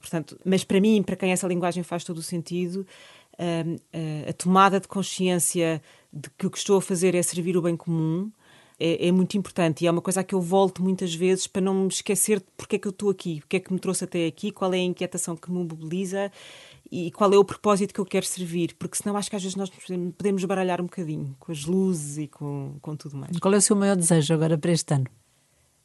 Portanto, 0.00 0.36
mas 0.44 0.64
para 0.64 0.80
mim, 0.80 1.04
para 1.04 1.14
quem 1.14 1.30
essa 1.30 1.46
linguagem 1.46 1.84
faz 1.84 2.02
todo 2.02 2.18
o 2.18 2.22
sentido, 2.22 2.84
a, 3.38 3.44
hum, 3.64 3.76
a, 4.26 4.30
a 4.30 4.32
tomada 4.32 4.80
de 4.80 4.88
consciência 4.88 5.80
de 6.12 6.28
que 6.30 6.48
o 6.48 6.50
que 6.50 6.58
estou 6.58 6.78
a 6.78 6.82
fazer 6.82 7.14
é 7.14 7.22
servir 7.22 7.56
o 7.56 7.62
bem 7.62 7.76
comum, 7.76 8.32
é, 8.78 9.06
é, 9.06 9.12
muito 9.12 9.36
importante 9.38 9.84
e 9.84 9.86
é 9.86 9.90
uma 9.90 10.02
coisa 10.02 10.20
a 10.20 10.24
que 10.24 10.34
eu 10.34 10.40
volto 10.40 10.82
muitas 10.82 11.14
vezes 11.14 11.46
para 11.46 11.62
não 11.62 11.74
me 11.74 11.88
esquecer 11.88 12.40
de 12.40 12.46
porque 12.56 12.74
é 12.74 12.78
que 12.78 12.88
eu 12.88 12.90
estou 12.90 13.08
aqui, 13.08 13.40
o 13.44 13.48
que 13.48 13.56
é 13.56 13.60
que 13.60 13.72
me 13.72 13.78
trouxe 13.78 14.02
até 14.02 14.26
aqui, 14.26 14.50
qual 14.50 14.74
é 14.74 14.78
a 14.78 14.82
inquietação 14.82 15.36
que 15.36 15.50
me 15.50 15.58
mobiliza 15.58 16.30
e 16.90 17.10
qual 17.10 17.32
é 17.32 17.38
o 17.38 17.44
propósito 17.44 17.92
que 17.92 18.00
eu 18.00 18.04
quero 18.04 18.26
servir, 18.26 18.74
porque 18.78 18.96
senão 18.96 19.16
acho 19.16 19.30
que 19.30 19.36
às 19.36 19.42
vezes 19.42 19.56
nós 19.56 19.70
podemos 20.16 20.44
baralhar 20.44 20.80
um 20.80 20.84
bocadinho 20.84 21.34
com 21.38 21.50
as 21.50 21.64
luzes 21.64 22.18
e 22.18 22.28
com, 22.28 22.76
com 22.80 22.96
tudo 22.96 23.16
mais. 23.16 23.38
Qual 23.38 23.52
é 23.52 23.56
o 23.56 23.60
seu 23.60 23.76
maior 23.76 23.96
desejo 23.96 24.34
agora 24.34 24.58
para 24.58 24.72
este 24.72 24.94
ano? 24.94 25.06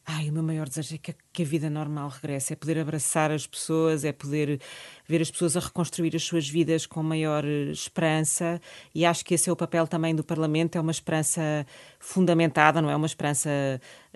Ai, 0.06 0.28
o 0.28 0.32
meu 0.32 0.42
maior 0.42 0.66
desejo 0.66 0.94
é 0.94 0.98
que 0.98 1.10
a, 1.10 1.14
que 1.32 1.42
a, 1.42 1.44
vida 1.44 1.70
normal 1.70 2.08
regresse, 2.08 2.52
é 2.52 2.56
poder 2.56 2.78
abraçar 2.78 3.30
as 3.30 3.46
pessoas, 3.46 4.04
é 4.04 4.12
poder 4.12 4.60
ver 5.06 5.20
as 5.20 5.30
pessoas 5.30 5.56
a 5.56 5.60
reconstruir 5.60 6.16
as 6.16 6.22
suas 6.22 6.48
vidas 6.48 6.86
com 6.86 7.02
maior 7.02 7.44
eh, 7.44 7.70
esperança. 7.70 8.60
E 8.94 9.04
acho 9.04 9.24
que 9.24 9.34
esse 9.34 9.48
é 9.48 9.52
o 9.52 9.56
papel 9.56 9.86
também 9.86 10.14
do 10.14 10.24
Parlamento, 10.24 10.76
é 10.76 10.80
uma 10.80 10.90
esperança 10.90 11.66
fundamentada, 11.98 12.80
não 12.80 12.90
é 12.90 12.96
uma 12.96 13.06
esperança 13.06 13.50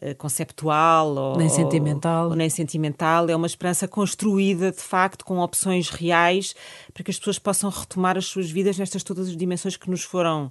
uh, 0.03 0.15
conceptual 0.17 1.15
ou 1.15 1.37
nem 1.37 1.49
sentimental. 1.49 2.25
Ou, 2.25 2.31
ou 2.31 2.37
nem 2.37 2.51
sentimental, 2.51 3.29
é 3.29 3.37
uma 3.37 3.47
esperança 3.47 3.87
construída 3.87 4.73
de 4.73 4.81
facto 4.81 5.25
com 5.25 5.39
opções 5.39 5.91
reais 5.91 6.55
para 6.93 7.05
que 7.05 7.11
as 7.11 7.19
pessoas 7.19 7.39
possam 7.39 7.71
retomar 7.71 8.17
as 8.17 8.27
suas 8.27 8.51
vidas 8.51 8.79
nestas 8.79 9.05
todas 9.05 9.29
as 9.29 9.37
dimensões 9.37 9.77
que 9.77 9.91
nos 9.91 10.03
foram 10.03 10.51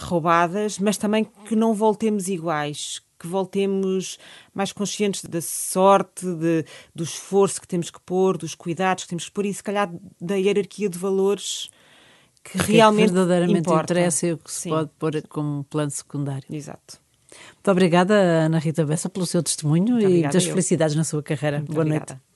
roubadas, 0.00 0.78
mas 0.78 0.96
também 0.96 1.24
que 1.24 1.56
não 1.56 1.72
voltemos 1.72 2.28
iguais, 2.28 3.00
que 3.24 3.30
voltemos 3.30 4.18
mais 4.52 4.70
conscientes 4.70 5.24
da 5.24 5.40
sorte, 5.40 6.26
de, 6.26 6.64
do 6.94 7.02
esforço 7.02 7.60
que 7.60 7.66
temos 7.66 7.90
que 7.90 8.00
pôr, 8.00 8.36
dos 8.36 8.54
cuidados 8.54 9.04
que 9.04 9.10
temos 9.10 9.24
que 9.24 9.32
pôr 9.32 9.46
e, 9.46 9.54
se 9.54 9.62
calhar, 9.62 9.90
da 10.20 10.34
hierarquia 10.34 10.88
de 10.88 10.98
valores 10.98 11.70
que, 12.42 12.58
que 12.58 12.72
realmente 12.72 13.04
é 13.04 13.06
que 13.08 13.12
verdadeiramente 13.14 13.60
importa. 13.60 13.92
interessa 13.92 14.26
e 14.26 14.32
o 14.34 14.38
que 14.38 14.52
se 14.52 14.60
Sim. 14.60 14.68
pode 14.68 14.90
pôr 14.98 15.22
como 15.28 15.64
plano 15.64 15.90
secundário. 15.90 16.44
Exato. 16.50 17.00
Muito 17.54 17.70
obrigada, 17.70 18.14
Ana 18.14 18.58
Rita 18.58 18.84
Bessa, 18.84 19.08
pelo 19.08 19.26
seu 19.26 19.42
testemunho 19.42 19.94
Muito 19.94 20.08
e 20.08 20.20
muitas 20.20 20.44
felicidades 20.44 20.94
na 20.94 21.02
sua 21.02 21.22
carreira. 21.22 21.58
Muito 21.58 21.72
Boa 21.72 21.82
obrigada. 21.82 22.12
noite. 22.12 22.33